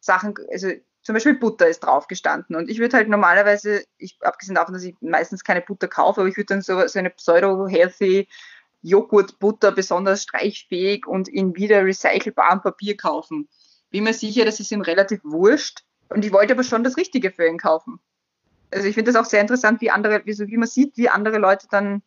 Sachen, 0.00 0.34
also 0.50 0.68
zum 1.02 1.14
Beispiel 1.14 1.34
Butter 1.34 1.68
ist 1.68 1.80
drauf 1.80 2.06
gestanden. 2.06 2.56
Und 2.56 2.70
ich 2.70 2.78
würde 2.78 2.96
halt 2.96 3.08
normalerweise, 3.08 3.84
ich, 3.98 4.16
abgesehen 4.22 4.54
davon, 4.54 4.74
dass 4.74 4.84
ich 4.84 4.94
meistens 5.00 5.44
keine 5.44 5.60
Butter 5.60 5.88
kaufe, 5.88 6.20
aber 6.20 6.28
ich 6.28 6.36
würde 6.36 6.46
dann 6.46 6.62
so, 6.62 6.86
so 6.86 6.98
eine 6.98 7.10
pseudo-healthy 7.10 8.28
Joghurtbutter, 8.82 9.72
besonders 9.72 10.22
streichfähig 10.22 11.06
und 11.06 11.28
in 11.28 11.56
wieder 11.56 11.84
recycelbarem 11.84 12.62
Papier 12.62 12.96
kaufen. 12.96 13.48
Bin 13.90 14.04
mir 14.04 14.14
sicher, 14.14 14.44
das 14.44 14.60
ist 14.60 14.72
ihm 14.72 14.82
relativ 14.82 15.20
wurscht. 15.24 15.84
Und 16.08 16.24
ich 16.24 16.32
wollte 16.32 16.52
aber 16.52 16.64
schon 16.64 16.84
das 16.84 16.96
Richtige 16.96 17.30
für 17.30 17.46
ihn 17.46 17.58
kaufen. 17.58 17.98
Also 18.70 18.86
ich 18.86 18.94
finde 18.94 19.12
das 19.12 19.20
auch 19.20 19.28
sehr 19.28 19.40
interessant, 19.40 19.80
wie 19.80 19.90
andere, 19.90 20.22
wie, 20.24 20.32
so, 20.32 20.46
wie 20.46 20.56
man 20.56 20.68
sieht, 20.68 20.96
wie 20.96 21.08
andere 21.08 21.38
Leute 21.38 21.66
dann 21.70 22.02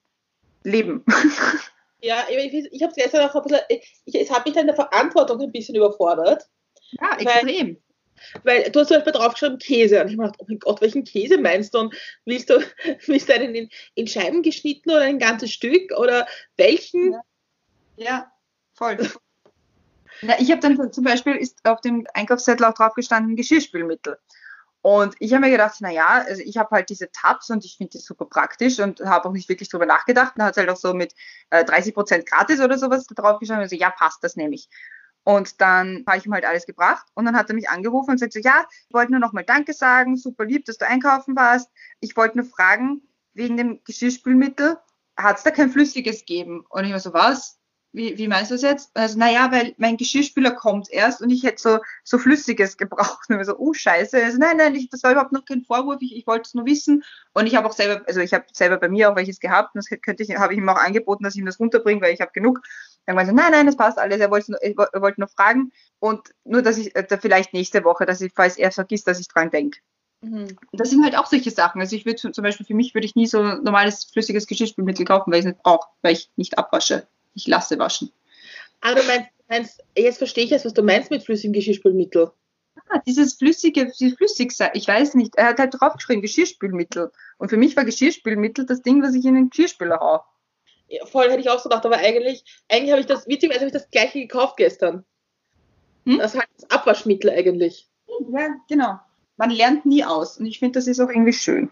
leben. 0.63 1.03
Ja, 2.01 2.25
ich, 2.29 2.53
ich 2.53 2.83
habe 2.83 2.91
es 2.91 2.95
gestern 2.95 3.27
auch 3.27 3.35
ein 3.35 3.43
bisschen, 3.43 3.59
ich, 4.05 4.15
es 4.15 4.29
hat 4.31 4.45
mich 4.45 4.53
dann 4.53 4.61
in 4.61 4.67
der 4.67 4.75
Verantwortung 4.75 5.41
ein 5.41 5.51
bisschen 5.51 5.75
überfordert. 5.75 6.47
Ja, 6.91 7.17
extrem. 7.17 7.77
Weil, 8.43 8.63
weil 8.63 8.71
du 8.71 8.79
hast 8.79 8.87
zum 8.87 8.97
Beispiel 8.97 9.13
draufgeschrieben 9.13 9.59
Käse. 9.59 10.01
Und 10.01 10.07
ich 10.07 10.17
habe 10.17 10.27
gedacht, 10.27 10.35
oh 10.39 10.45
mein 10.47 10.59
Gott, 10.59 10.81
welchen 10.81 11.03
Käse 11.03 11.37
meinst 11.39 11.73
du? 11.73 11.79
Und 11.79 11.95
willst 12.25 12.49
du, 12.49 12.59
willst 13.07 13.29
du 13.29 13.33
einen 13.33 13.55
in, 13.55 13.69
in 13.95 14.07
Scheiben 14.07 14.43
geschnitten 14.43 14.91
oder 14.91 15.01
ein 15.01 15.19
ganzes 15.19 15.51
Stück? 15.51 15.91
Oder 15.97 16.27
welchen? 16.55 17.13
Ja, 17.13 17.21
ja 17.97 18.31
voll. 18.73 18.97
Na, 20.21 20.39
ich 20.39 20.51
habe 20.51 20.61
dann 20.61 20.91
zum 20.91 21.03
Beispiel 21.03 21.35
ist 21.35 21.59
auf 21.63 21.81
dem 21.81 22.07
Einkaufszettel 22.13 22.65
auch 22.65 22.73
drauf 22.73 22.93
gestanden 22.93 23.35
Geschirrspülmittel. 23.35 24.17
Und 24.87 25.15
ich 25.19 25.33
habe 25.33 25.41
mir 25.41 25.51
gedacht, 25.51 25.81
naja, 25.81 26.23
also 26.25 26.41
ich 26.41 26.55
habe 26.55 26.69
halt 26.71 26.89
diese 26.89 27.11
Tabs 27.11 27.49
und 27.49 27.65
ich 27.65 27.75
finde 27.75 27.91
die 27.91 27.97
super 27.97 28.23
praktisch 28.23 28.79
und 28.79 29.01
habe 29.01 29.27
auch 29.27 29.33
nicht 29.33 29.49
wirklich 29.49 29.67
drüber 29.67 29.85
nachgedacht. 29.85 30.35
Dann 30.37 30.45
hat 30.45 30.53
es 30.53 30.57
halt 30.57 30.69
auch 30.69 30.77
so 30.77 30.93
mit 30.93 31.13
äh, 31.49 31.65
30 31.65 31.93
Prozent 31.93 32.25
gratis 32.25 32.61
oder 32.61 32.77
sowas 32.77 33.05
da 33.05 33.13
drauf 33.13 33.37
geschrieben. 33.37 33.59
Also 33.59 33.75
ja, 33.75 33.89
passt, 33.89 34.23
das 34.23 34.37
nehme 34.37 34.55
ich. 34.55 34.69
Und 35.25 35.59
dann 35.59 36.05
habe 36.07 36.19
ich 36.19 36.25
ihm 36.25 36.33
halt 36.33 36.45
alles 36.45 36.65
gebracht 36.65 37.05
und 37.15 37.25
dann 37.25 37.35
hat 37.35 37.49
er 37.49 37.55
mich 37.55 37.67
angerufen 37.67 38.11
und 38.11 38.17
sagt 38.17 38.31
so, 38.31 38.39
ja, 38.39 38.65
ich 38.87 38.93
wollte 38.93 39.11
nur 39.11 39.19
nochmal 39.19 39.43
Danke 39.43 39.73
sagen, 39.73 40.15
super 40.15 40.45
lieb, 40.45 40.63
dass 40.63 40.77
du 40.77 40.87
einkaufen 40.87 41.35
warst. 41.35 41.69
Ich 41.99 42.15
wollte 42.15 42.37
nur 42.37 42.47
fragen, 42.47 43.01
wegen 43.33 43.57
dem 43.57 43.81
Geschirrspülmittel, 43.83 44.77
hat 45.17 45.35
es 45.35 45.43
da 45.43 45.51
kein 45.51 45.69
Flüssiges 45.69 46.19
gegeben? 46.19 46.63
Und 46.69 46.85
ich 46.85 46.93
war 46.93 47.01
so, 47.01 47.11
was? 47.11 47.56
Wie, 47.97 48.17
wie 48.17 48.27
meinst 48.27 48.51
du 48.51 48.55
das 48.55 48.61
jetzt? 48.61 48.91
Also, 48.93 49.17
naja, 49.17 49.51
weil 49.51 49.73
mein 49.77 49.97
Geschirrspüler 49.97 50.51
kommt 50.51 50.89
erst 50.91 51.21
und 51.21 51.31
ich 51.31 51.43
hätte 51.43 51.61
so, 51.61 51.79
so 52.03 52.19
Flüssiges 52.19 52.77
gebraucht. 52.77 53.29
Und 53.29 53.39
ich 53.39 53.47
so, 53.47 53.57
oh 53.57 53.73
Scheiße. 53.73 54.23
Also, 54.23 54.37
nein, 54.37 54.57
nein, 54.57 54.75
ich, 54.75 54.89
das 54.89 55.03
war 55.03 55.11
überhaupt 55.11 55.31
noch 55.31 55.43
kein 55.43 55.63
Vorwurf, 55.63 55.97
ich, 56.01 56.15
ich 56.15 56.27
wollte 56.27 56.43
es 56.43 56.53
nur 56.53 56.65
wissen. 56.65 57.03
Und 57.33 57.47
ich 57.47 57.55
habe 57.55 57.67
auch 57.67 57.73
selber, 57.73 58.05
also 58.07 58.21
ich 58.21 58.33
habe 58.33 58.45
selber 58.53 58.77
bei 58.77 58.87
mir 58.87 59.11
auch 59.11 59.15
welches 59.15 59.39
gehabt 59.39 59.73
und 59.73 59.79
das 59.79 60.01
könnte 60.01 60.23
ich, 60.23 60.37
habe 60.37 60.53
ich 60.53 60.59
ihm 60.59 60.69
auch 60.69 60.77
angeboten, 60.77 61.23
dass 61.23 61.33
ich 61.33 61.39
ihm 61.39 61.47
das 61.47 61.59
runterbringe, 61.59 62.01
weil 62.01 62.13
ich 62.13 62.21
habe 62.21 62.31
genug. 62.31 62.61
Dann 63.07 63.15
war 63.15 63.25
so, 63.25 63.31
nein, 63.31 63.51
nein, 63.51 63.65
das 63.65 63.75
passt 63.75 63.97
alles. 63.97 64.19
Er 64.19 64.29
wollte 64.29 64.51
nur, 64.51 64.61
er 64.61 65.01
wollte 65.01 65.19
nur 65.19 65.29
fragen. 65.29 65.71
Und 65.99 66.29
nur, 66.45 66.61
dass 66.61 66.77
ich 66.77 66.95
äh, 66.95 67.17
vielleicht 67.19 67.53
nächste 67.53 67.83
Woche, 67.83 68.05
dass 68.05 68.21
ich, 68.21 68.31
falls 68.35 68.57
er 68.57 68.71
vergisst, 68.71 69.07
dass 69.07 69.19
ich 69.19 69.27
dran 69.27 69.49
denke. 69.49 69.79
Mhm. 70.21 70.55
Das 70.71 70.91
sind 70.91 71.03
halt 71.03 71.17
auch 71.17 71.25
solche 71.25 71.51
Sachen. 71.51 71.81
Also 71.81 71.95
ich 71.95 72.05
würde 72.05 72.31
zum 72.31 72.43
Beispiel 72.43 72.65
für 72.65 72.75
mich 72.75 72.93
würde 72.93 73.05
ich 73.05 73.15
nie 73.15 73.27
so 73.27 73.41
normales 73.41 74.05
flüssiges 74.05 74.45
Geschirrspülmittel 74.45 75.05
kaufen, 75.05 75.31
weil 75.31 75.39
ich 75.39 75.45
es 75.45 75.51
nicht 75.51 75.63
brauche, 75.63 75.87
weil 76.03 76.13
ich 76.13 76.29
nicht 76.35 76.59
abwasche 76.59 77.07
ich 77.37 77.47
lasse 77.47 77.79
waschen. 77.79 78.11
Aber 78.81 78.99
du 78.99 79.07
meinst 79.07 79.29
meinst, 79.47 79.83
jetzt 79.95 80.17
verstehe 80.17 80.45
ich 80.45 80.51
jetzt, 80.51 80.65
was 80.65 80.73
du 80.73 80.83
meinst 80.83 81.11
mit 81.11 81.23
flüssigem 81.23 81.53
Geschirrspülmittel. 81.53 82.31
Ah, 82.89 82.99
dieses 83.05 83.33
flüssige, 83.33 83.91
dieses 83.99 84.17
flüssig, 84.17 84.53
ich 84.73 84.87
weiß 84.87 85.15
nicht, 85.15 85.35
er 85.35 85.47
hat 85.47 85.59
halt 85.59 85.73
draufgeschrieben, 85.79 86.21
Geschirrspülmittel. 86.21 87.11
Und 87.37 87.49
für 87.49 87.57
mich 87.57 87.75
war 87.75 87.85
Geschirrspülmittel 87.85 88.65
das 88.65 88.81
Ding, 88.81 89.01
was 89.01 89.15
ich 89.15 89.25
in 89.25 89.35
den 89.35 89.49
Geschirrspüler 89.49 89.99
hau. 89.99 90.23
Ja, 90.87 91.05
voll 91.05 91.29
hätte 91.29 91.41
ich 91.41 91.49
auch 91.49 91.59
so 91.59 91.67
gedacht, 91.67 91.85
aber 91.85 91.97
eigentlich, 91.97 92.43
eigentlich 92.69 92.91
habe 92.91 93.01
ich 93.01 93.07
das, 93.07 93.27
witzigerweise 93.27 93.61
habe 93.61 93.67
ich 93.67 93.73
das 93.73 93.89
gleiche 93.89 94.19
gekauft 94.19 94.57
gestern. 94.57 95.03
Hm? 96.05 96.19
Das 96.19 96.35
heißt 96.35 96.47
das 96.55 96.69
Abwaschmittel 96.69 97.29
eigentlich. 97.29 97.89
Ja, 98.31 98.55
genau. 98.69 98.99
Man 99.35 99.49
lernt 99.49 99.85
nie 99.85 100.05
aus. 100.05 100.37
Und 100.37 100.45
ich 100.45 100.59
finde, 100.59 100.79
das 100.79 100.87
ist 100.87 100.99
auch 100.99 101.09
irgendwie 101.09 101.33
schön. 101.33 101.69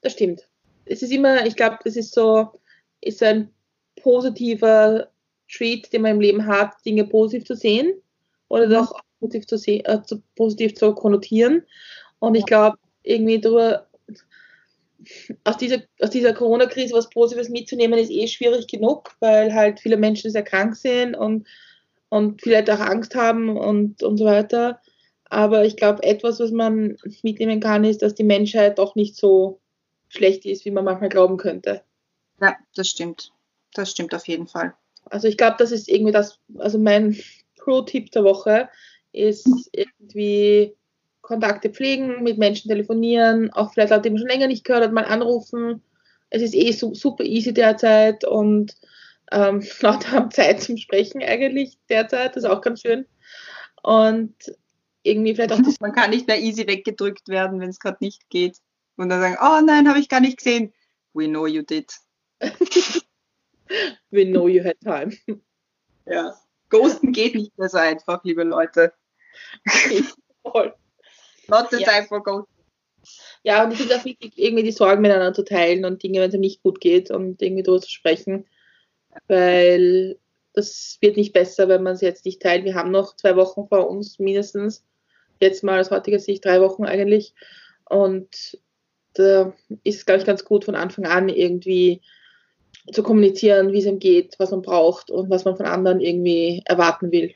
Das 0.00 0.12
stimmt. 0.12 0.48
Es 0.86 1.02
ist 1.02 1.12
immer, 1.12 1.46
ich 1.46 1.56
glaube, 1.56 1.78
das 1.84 1.94
ist 1.94 2.12
so, 2.12 2.50
ist 3.00 3.22
ein 3.22 3.54
positiver 3.96 5.08
Treat, 5.50 5.92
den 5.92 6.02
man 6.02 6.12
im 6.12 6.20
Leben 6.20 6.46
hat, 6.46 6.74
Dinge 6.84 7.04
positiv 7.04 7.44
zu 7.44 7.54
sehen 7.54 7.92
oder 8.48 8.66
doch 8.66 8.92
auch 8.92 9.00
positiv 9.20 9.46
zu 9.46 9.58
sehen, 9.58 9.84
äh, 9.84 10.02
zu, 10.02 10.22
positiv 10.36 10.74
zu 10.74 10.94
konnotieren. 10.94 11.64
Und 12.18 12.34
ich 12.34 12.46
glaube, 12.46 12.78
irgendwie 13.02 13.40
darüber, 13.40 13.86
aus 15.44 15.56
dieser, 15.58 15.82
aus 16.00 16.10
dieser 16.10 16.32
Corona-Krise 16.32 16.94
was 16.94 17.10
Positives 17.10 17.50
mitzunehmen, 17.50 17.98
ist 17.98 18.10
eh 18.10 18.26
schwierig 18.26 18.66
genug, 18.66 19.14
weil 19.20 19.52
halt 19.52 19.80
viele 19.80 19.96
Menschen 19.96 20.30
sehr 20.30 20.42
krank 20.42 20.76
sind 20.76 21.14
und, 21.14 21.46
und 22.08 22.40
vielleicht 22.40 22.70
auch 22.70 22.80
Angst 22.80 23.14
haben 23.14 23.56
und, 23.56 24.02
und 24.02 24.16
so 24.16 24.24
weiter. 24.24 24.80
Aber 25.28 25.64
ich 25.64 25.76
glaube, 25.76 26.02
etwas, 26.02 26.40
was 26.40 26.52
man 26.52 26.96
mitnehmen 27.22 27.60
kann, 27.60 27.84
ist, 27.84 28.02
dass 28.02 28.14
die 28.14 28.24
Menschheit 28.24 28.78
doch 28.78 28.94
nicht 28.94 29.16
so 29.16 29.60
schlecht 30.08 30.46
ist, 30.46 30.64
wie 30.64 30.70
man 30.70 30.84
manchmal 30.84 31.08
glauben 31.08 31.36
könnte. 31.36 31.82
Ja, 32.40 32.56
das 32.74 32.88
stimmt. 32.88 33.33
Das 33.74 33.90
stimmt 33.90 34.14
auf 34.14 34.26
jeden 34.26 34.46
Fall. 34.46 34.74
Also 35.06 35.28
ich 35.28 35.36
glaube, 35.36 35.56
das 35.58 35.70
ist 35.70 35.88
irgendwie 35.88 36.12
das, 36.12 36.38
also 36.58 36.78
mein 36.78 37.18
Pro-Tipp 37.58 38.10
der 38.12 38.24
Woche 38.24 38.68
ist 39.12 39.48
irgendwie 39.72 40.74
Kontakte 41.20 41.70
pflegen, 41.70 42.22
mit 42.22 42.38
Menschen 42.38 42.68
telefonieren, 42.68 43.50
auch 43.52 43.72
vielleicht 43.72 43.90
Leute, 43.90 44.02
die 44.02 44.10
man 44.10 44.18
schon 44.18 44.28
länger 44.28 44.46
nicht 44.46 44.64
gehört 44.64 44.84
hat, 44.84 44.92
mal 44.92 45.04
anrufen. 45.04 45.82
Es 46.30 46.42
ist 46.42 46.54
eh 46.54 46.72
su 46.72 46.94
super 46.94 47.24
easy 47.24 47.52
derzeit 47.54 48.24
und 48.24 48.74
ähm, 49.32 49.62
Leute 49.80 50.10
haben 50.10 50.30
Zeit 50.30 50.62
zum 50.62 50.76
Sprechen 50.76 51.22
eigentlich 51.22 51.78
derzeit, 51.88 52.36
das 52.36 52.44
ist 52.44 52.50
auch 52.50 52.60
ganz 52.60 52.82
schön. 52.82 53.06
Und 53.82 54.34
irgendwie 55.02 55.34
vielleicht 55.34 55.52
auch 55.52 55.62
das. 55.62 55.78
Man 55.80 55.92
kann 55.92 56.10
nicht 56.10 56.26
mehr 56.26 56.40
easy 56.40 56.66
weggedrückt 56.66 57.28
werden, 57.28 57.60
wenn 57.60 57.70
es 57.70 57.78
gerade 57.78 57.98
nicht 58.00 58.28
geht. 58.30 58.58
Und 58.96 59.08
dann 59.08 59.20
sagen, 59.20 59.36
oh 59.40 59.64
nein, 59.64 59.88
habe 59.88 59.98
ich 59.98 60.08
gar 60.08 60.20
nicht 60.20 60.38
gesehen. 60.38 60.72
We 61.14 61.28
know 61.28 61.46
you 61.46 61.62
did. 61.62 61.92
We 64.10 64.24
know 64.24 64.48
you 64.48 64.62
had 64.64 64.80
time. 64.80 65.12
Ja. 66.06 66.34
Ghosten 66.68 67.12
geht 67.12 67.34
nicht 67.34 67.56
mehr 67.56 67.70
so 67.70 67.78
einfach, 67.78 68.22
liebe 68.24 68.44
Leute. 68.44 68.92
Voll. 70.42 70.74
Not 71.48 71.68
the 71.70 71.80
Ja. 71.80 71.90
time 71.90 72.06
for 72.06 72.22
ghosting. 72.22 72.54
Ja, 73.42 73.64
und 73.64 73.72
ich 73.72 73.78
finde 73.78 73.96
auch 73.96 74.04
wichtig, 74.04 74.34
irgendwie 74.36 74.64
die 74.64 74.72
Sorgen 74.72 75.00
miteinander 75.00 75.32
zu 75.32 75.44
teilen 75.44 75.86
und 75.86 76.02
Dinge, 76.02 76.20
wenn 76.20 76.28
es 76.28 76.34
einem 76.34 76.42
nicht 76.42 76.62
gut 76.62 76.80
geht 76.80 77.10
und 77.10 77.40
irgendwie 77.40 77.62
darüber 77.62 77.80
zu 77.80 77.90
sprechen. 77.90 78.46
Weil 79.28 80.18
das 80.52 80.98
wird 81.00 81.16
nicht 81.16 81.32
besser, 81.32 81.68
wenn 81.68 81.82
man 81.82 81.94
es 81.94 82.00
jetzt 82.00 82.24
nicht 82.26 82.42
teilt. 82.42 82.64
Wir 82.64 82.74
haben 82.74 82.90
noch 82.90 83.16
zwei 83.16 83.34
Wochen 83.36 83.66
vor 83.68 83.88
uns 83.88 84.18
mindestens. 84.18 84.84
Jetzt 85.40 85.64
mal 85.64 85.80
aus 85.80 85.90
heutiger 85.90 86.18
Sicht 86.18 86.44
drei 86.44 86.60
Wochen 86.60 86.84
eigentlich. 86.84 87.34
Und 87.88 88.58
da 89.14 89.52
ist 89.84 89.96
es, 89.98 90.06
glaube 90.06 90.20
ich, 90.20 90.26
ganz 90.26 90.44
gut 90.44 90.64
von 90.64 90.74
Anfang 90.74 91.06
an 91.06 91.28
irgendwie 91.28 92.02
zu 92.92 93.02
kommunizieren, 93.02 93.72
wie 93.72 93.78
es 93.78 93.86
ihm 93.86 93.98
geht, 93.98 94.34
was 94.38 94.50
man 94.50 94.62
braucht 94.62 95.10
und 95.10 95.30
was 95.30 95.44
man 95.44 95.56
von 95.56 95.66
anderen 95.66 96.00
irgendwie 96.00 96.62
erwarten 96.66 97.10
will. 97.12 97.34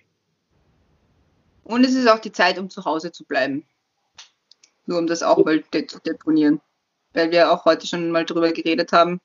Und 1.65 1.85
es 1.85 1.95
ist 1.95 2.09
auch 2.09 2.19
die 2.19 2.33
Zeit, 2.33 2.59
um 2.59 2.71
zu 2.71 2.85
Hause 2.85 3.13
zu 3.13 3.25
bleiben. 3.25 3.67
Nur 4.87 4.99
um 4.99 5.07
das 5.07 5.23
auch 5.23 5.45
mal 5.45 5.63
zu 5.87 5.99
deponieren. 6.01 6.61
Weil 7.13 7.31
wir 7.31 7.53
auch 7.53 7.65
heute 7.65 7.87
schon 7.87 8.11
mal 8.11 8.25
drüber 8.25 8.53
geredet 8.53 8.93
haben, 8.93 9.21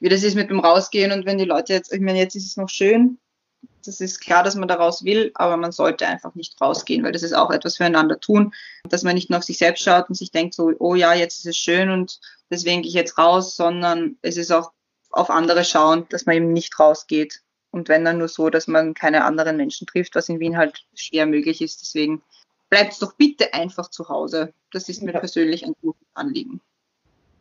wie 0.00 0.08
das 0.08 0.22
ist 0.22 0.34
mit 0.34 0.50
dem 0.50 0.60
Rausgehen 0.60 1.12
und 1.12 1.26
wenn 1.26 1.38
die 1.38 1.44
Leute 1.44 1.72
jetzt, 1.72 1.92
ich 1.92 2.00
meine, 2.00 2.18
jetzt 2.18 2.36
ist 2.36 2.46
es 2.46 2.56
noch 2.56 2.68
schön. 2.68 3.18
Das 3.84 4.00
ist 4.00 4.20
klar, 4.20 4.42
dass 4.42 4.54
man 4.54 4.68
da 4.68 4.74
raus 4.74 5.04
will, 5.04 5.30
aber 5.34 5.56
man 5.56 5.72
sollte 5.72 6.06
einfach 6.06 6.34
nicht 6.34 6.60
rausgehen, 6.60 7.02
weil 7.02 7.12
das 7.12 7.22
ist 7.22 7.32
auch 7.32 7.50
etwas 7.50 7.78
füreinander 7.78 8.20
tun, 8.20 8.54
dass 8.84 9.02
man 9.02 9.14
nicht 9.14 9.30
nur 9.30 9.38
auf 9.38 9.44
sich 9.44 9.58
selbst 9.58 9.82
schaut 9.82 10.08
und 10.08 10.14
sich 10.14 10.30
denkt 10.30 10.54
so, 10.54 10.72
oh 10.78 10.94
ja, 10.94 11.14
jetzt 11.14 11.38
ist 11.38 11.46
es 11.46 11.56
schön 11.56 11.90
und 11.90 12.20
deswegen 12.50 12.82
gehe 12.82 12.90
ich 12.90 12.94
jetzt 12.94 13.18
raus, 13.18 13.56
sondern 13.56 14.16
es 14.22 14.36
ist 14.36 14.52
auch 14.52 14.72
auf 15.10 15.30
andere 15.30 15.64
schauen, 15.64 16.06
dass 16.10 16.26
man 16.26 16.36
eben 16.36 16.52
nicht 16.52 16.78
rausgeht. 16.78 17.42
Und 17.70 17.88
wenn 17.88 18.04
dann 18.04 18.18
nur 18.18 18.28
so, 18.28 18.50
dass 18.50 18.66
man 18.66 18.94
keine 18.94 19.24
anderen 19.24 19.56
Menschen 19.56 19.86
trifft, 19.86 20.14
was 20.14 20.28
in 20.28 20.40
Wien 20.40 20.56
halt 20.56 20.86
schwer 20.94 21.26
möglich 21.26 21.60
ist. 21.60 21.82
Deswegen 21.82 22.22
bleibt 22.70 23.00
doch 23.02 23.14
bitte 23.14 23.52
einfach 23.54 23.90
zu 23.90 24.08
Hause. 24.08 24.52
Das 24.72 24.88
ist 24.88 25.02
mir 25.02 25.12
Ja. 25.12 25.20
persönlich 25.20 25.64
ein 25.64 25.74
gutes 25.82 26.06
Anliegen. 26.14 26.60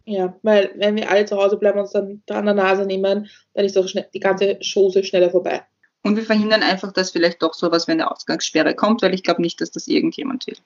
Ja, 0.06 0.38
weil 0.42 0.72
wenn 0.76 0.96
wir 0.96 1.12
alle 1.12 1.26
zu 1.26 1.36
Hause 1.36 1.58
bleiben 1.58 1.78
und 1.78 1.84
uns 1.84 1.92
dann 1.92 2.24
da 2.26 2.40
an 2.40 2.46
der 2.46 2.54
Nase 2.54 2.86
nehmen, 2.86 3.30
dann 3.54 3.66
ist 3.66 3.90
schnell, 3.90 4.08
die 4.14 4.22
ganze 4.22 4.58
Chose 4.62 5.04
schneller 5.04 5.30
vorbei. 5.30 5.66
Und 6.04 6.16
wir 6.16 6.24
verhindern 6.24 6.64
einfach, 6.64 6.94
dass 6.94 7.12
vielleicht 7.12 7.42
doch 7.42 7.54
sowas 7.54 7.88
wie 7.88 7.92
eine 7.92 8.10
Ausgangssperre 8.10 8.74
kommt, 8.74 9.02
weil 9.02 9.14
ich 9.14 9.24
glaube 9.24 9.42
nicht, 9.42 9.60
dass 9.60 9.72
das 9.72 9.88
irgendjemand 9.88 10.48
will. 10.48 10.58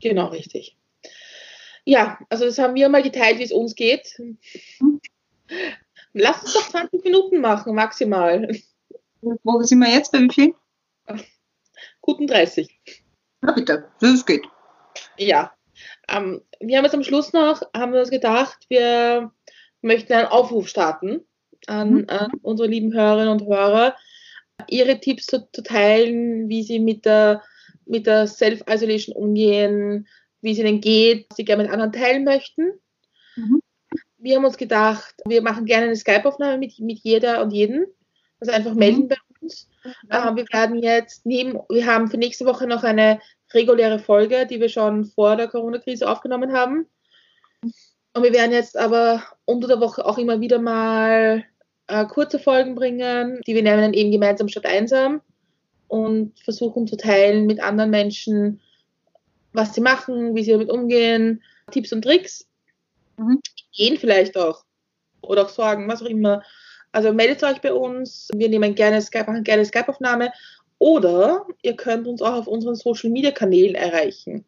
Genau, 0.00 0.28
richtig. 0.28 0.76
Ja, 1.84 2.18
also 2.28 2.44
das 2.44 2.58
haben 2.58 2.76
wir 2.76 2.88
mal 2.88 3.02
geteilt, 3.02 3.38
wie 3.38 3.44
es 3.44 3.52
uns 3.52 3.74
geht. 3.74 4.16
Lass 6.14 6.42
uns 6.42 6.52
doch 6.54 6.68
20 6.68 7.04
Minuten 7.04 7.40
machen, 7.40 7.74
maximal. 7.74 8.48
Wo 9.20 9.62
sind 9.62 9.80
wir 9.80 9.90
jetzt? 9.90 10.12
Bei 10.12 10.20
wie 10.20 10.32
viel? 10.32 10.54
Guten 12.00 12.26
30. 12.26 12.68
Na 13.40 13.52
bitte, 13.52 13.88
das 14.00 14.24
geht. 14.24 14.44
Ja. 15.18 15.52
Ähm, 16.08 16.42
wir 16.60 16.76
haben 16.76 16.84
jetzt 16.84 16.94
am 16.94 17.02
Schluss 17.02 17.32
noch, 17.32 17.62
haben 17.76 17.92
wir 17.92 18.00
uns 18.00 18.10
gedacht, 18.10 18.64
wir 18.68 19.32
möchten 19.82 20.12
einen 20.12 20.28
Aufruf 20.28 20.68
starten 20.68 21.26
an, 21.66 21.92
Mhm. 21.94 22.04
an 22.08 22.30
unsere 22.42 22.68
lieben 22.68 22.92
Hörerinnen 22.92 23.28
und 23.32 23.46
Hörer, 23.46 23.96
ihre 24.68 25.00
Tipps 25.00 25.26
zu, 25.26 25.48
zu 25.50 25.62
teilen, 25.62 26.48
wie 26.48 26.62
sie 26.62 26.78
mit 26.78 27.04
der, 27.06 27.42
mit 27.86 28.06
der 28.06 28.26
Self-Isolation 28.28 29.16
umgehen, 29.16 30.06
wie 30.42 30.52
es 30.52 30.58
ihnen 30.58 30.80
geht, 30.80 31.26
was 31.28 31.36
sie 31.36 31.44
gerne 31.44 31.64
mit 31.64 31.72
anderen 31.72 31.92
teilen 31.92 32.24
möchten. 32.24 32.72
Mhm. 34.24 34.28
Wir 34.28 34.36
haben 34.36 34.44
uns 34.44 34.56
gedacht, 34.56 35.14
wir 35.26 35.42
machen 35.42 35.66
gerne 35.66 35.86
eine 35.86 35.96
Skype-Aufnahme 35.96 36.58
mit, 36.58 36.78
mit 36.80 36.98
jeder 37.02 37.42
und 37.42 37.52
jeden. 37.52 37.86
Also 38.40 38.52
einfach 38.52 38.74
melden 38.74 39.08
bei 39.08 39.16
uns. 39.40 39.68
Äh, 40.08 40.34
wir 40.34 40.46
werden 40.52 40.82
jetzt 40.82 41.24
neben, 41.26 41.60
wir 41.68 41.86
haben 41.86 42.08
für 42.08 42.16
nächste 42.16 42.46
Woche 42.46 42.66
noch 42.66 42.82
eine 42.82 43.20
reguläre 43.52 43.98
Folge, 43.98 44.46
die 44.46 44.60
wir 44.60 44.68
schon 44.68 45.04
vor 45.04 45.36
der 45.36 45.48
Corona-Krise 45.48 46.08
aufgenommen 46.08 46.52
haben. 46.52 46.86
Und 47.62 48.22
wir 48.22 48.32
werden 48.32 48.52
jetzt 48.52 48.76
aber 48.76 49.22
unter 49.44 49.68
der 49.68 49.80
Woche 49.80 50.04
auch 50.04 50.18
immer 50.18 50.40
wieder 50.40 50.58
mal 50.58 51.44
äh, 51.86 52.06
kurze 52.06 52.38
Folgen 52.38 52.74
bringen, 52.74 53.40
die 53.46 53.54
wir 53.54 53.62
nennen 53.62 53.82
dann 53.82 53.94
eben 53.94 54.10
gemeinsam 54.10 54.48
statt 54.48 54.66
einsam 54.66 55.20
und 55.88 56.38
versuchen 56.40 56.86
zu 56.86 56.96
teilen 56.96 57.46
mit 57.46 57.62
anderen 57.62 57.90
Menschen, 57.90 58.60
was 59.52 59.74
sie 59.74 59.80
machen, 59.80 60.34
wie 60.34 60.42
sie 60.42 60.52
damit 60.52 60.70
umgehen, 60.70 61.42
Tipps 61.70 61.92
und 61.92 62.02
Tricks, 62.02 62.46
Mhm. 63.16 63.40
gehen 63.72 63.98
vielleicht 63.98 64.36
auch 64.36 64.64
oder 65.22 65.42
auch 65.42 65.48
Sorgen, 65.48 65.88
was 65.88 66.02
auch 66.02 66.06
immer. 66.06 66.42
Also 66.92 67.12
meldet 67.12 67.42
euch 67.42 67.60
bei 67.60 67.72
uns, 67.72 68.28
wir 68.34 68.48
nehmen 68.48 68.74
gerne 68.74 69.02
Skype, 69.02 69.26
machen 69.26 69.42
gerne 69.42 69.64
Skype-Aufnahme 69.64 70.32
oder 70.78 71.46
ihr 71.62 71.76
könnt 71.76 72.06
uns 72.06 72.22
auch 72.22 72.34
auf 72.34 72.46
unseren 72.46 72.76
Social-Media-Kanälen 72.76 73.74
erreichen. 73.74 74.44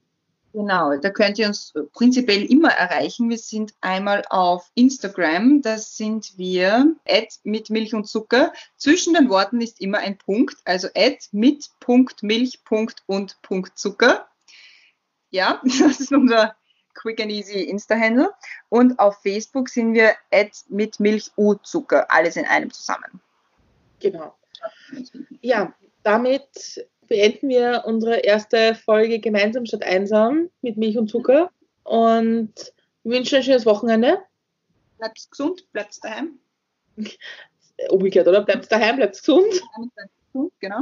Genau, 0.53 0.97
da 0.97 1.11
könnt 1.11 1.39
ihr 1.39 1.49
uns 1.49 1.75
prinzipiell 1.93 2.45
immer 2.45 2.71
erreichen. 2.71 3.29
Wir 3.29 3.37
sind 3.37 3.75
einmal 3.83 4.23
auf 4.31 4.71
Instagram, 4.75 5.61
das 5.61 5.99
sind 5.99 6.39
wir 6.39 6.95
at 7.07 7.29
mit 7.45 7.69
Milch 7.69 7.95
und 7.95 8.07
Zucker. 8.07 8.55
Zwischen 8.79 9.13
den 9.13 9.29
Worten 9.29 9.61
ist 9.61 9.83
immer 9.83 9.99
ein 9.99 10.17
Punkt, 10.17 10.57
also 10.65 10.89
at 10.97 11.29
mit 11.33 11.69
Punkt 11.79 12.23
Milch 12.23 12.65
Punkt 12.65 13.03
und 13.05 13.37
Punkt 13.43 13.79
Zucker. 13.79 14.29
Ja, 15.31 15.61
das 15.79 16.01
ist 16.01 16.13
unser 16.13 16.57
quick 16.97 17.21
and 17.21 17.31
easy 17.31 17.63
Insta-Handle. 17.63 18.31
Und 18.69 18.99
auf 18.99 19.23
Facebook 19.23 19.69
sind 19.69 19.95
wir 19.95 20.15
at 20.33 20.65
mit 20.69 20.99
Milch 20.99 21.31
u 21.37 21.55
Zucker, 21.55 22.11
alles 22.11 22.37
in 22.37 22.45
einem 22.45 22.71
zusammen. 22.73 23.21
Genau. 24.01 24.35
Ja, 25.41 25.75
damit 26.03 26.87
beenden 27.09 27.49
wir 27.49 27.85
unsere 27.87 28.19
erste 28.19 28.75
Folge 28.75 29.21
gemeinsam 29.21 29.67
statt 29.67 29.85
einsam 29.85 30.51
mit 30.63 30.77
Milch 30.77 30.99
und 30.99 31.09
Zucker 31.09 31.51
und 31.85 32.53
wünschen 33.05 33.37
ein 33.37 33.43
schönes 33.43 33.67
Wochenende. 33.67 34.19
Bleibt 34.99 35.31
gesund, 35.31 35.71
bleibt 35.73 36.03
daheim. 36.03 36.39
Umgekehrt, 37.91 38.27
oder? 38.27 38.43
Bleibt 38.43 38.71
daheim, 38.73 38.97
bleibt 38.97 39.19
gesund. 39.19 39.63
Genau. 40.61 40.81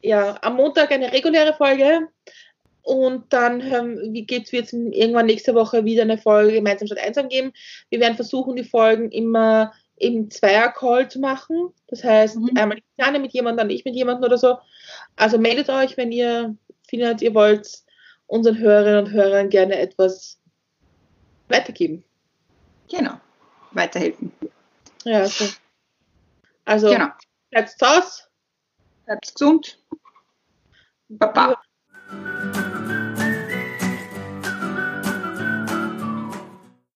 Ja, 0.00 0.38
am 0.42 0.56
Montag 0.56 0.90
eine 0.92 1.12
reguläre 1.12 1.54
Folge. 1.54 2.08
Und 2.84 3.32
dann 3.32 3.62
ähm, 3.62 3.98
wie 4.12 4.26
geht's, 4.26 4.52
wird 4.52 4.66
es 4.66 4.72
irgendwann 4.74 5.24
nächste 5.24 5.54
Woche 5.54 5.86
wieder 5.86 6.02
eine 6.02 6.18
Folge 6.18 6.52
gemeinsam 6.52 6.86
statt 6.86 6.98
einsam 7.02 7.30
geben. 7.30 7.52
Wir 7.88 7.98
werden 7.98 8.14
versuchen, 8.14 8.56
die 8.56 8.64
Folgen 8.64 9.10
immer 9.10 9.72
eben 9.96 10.30
Zweier-Call 10.30 11.10
zu 11.10 11.18
machen. 11.18 11.72
Das 11.88 12.04
heißt, 12.04 12.36
Mhm. 12.36 12.50
einmal 12.56 12.76
die 12.76 12.82
Christiane 12.82 13.20
mit 13.20 13.32
jemandem, 13.32 13.68
dann 13.68 13.74
ich 13.74 13.86
mit 13.86 13.94
jemandem 13.96 14.24
oder 14.24 14.36
so. 14.36 14.58
Also 15.16 15.38
meldet 15.38 15.70
euch, 15.70 15.96
wenn 15.96 16.12
ihr 16.12 16.56
findet, 16.86 17.22
ihr 17.22 17.34
wollt 17.34 17.66
unseren 18.26 18.58
Hörerinnen 18.58 19.06
und 19.06 19.12
Hörern 19.12 19.48
gerne 19.48 19.78
etwas 19.78 20.38
weitergeben. 21.48 22.04
Genau. 22.90 23.14
Weiterhelfen. 23.72 24.30
Ja, 25.04 25.26
so. 25.26 25.46
Also 26.66 26.90
Genau. 26.90 27.08
bleibt 27.50 27.74
Hause. 27.82 28.24
Bleibt 29.06 29.32
gesund. 29.34 29.78
Baba. 31.08 31.58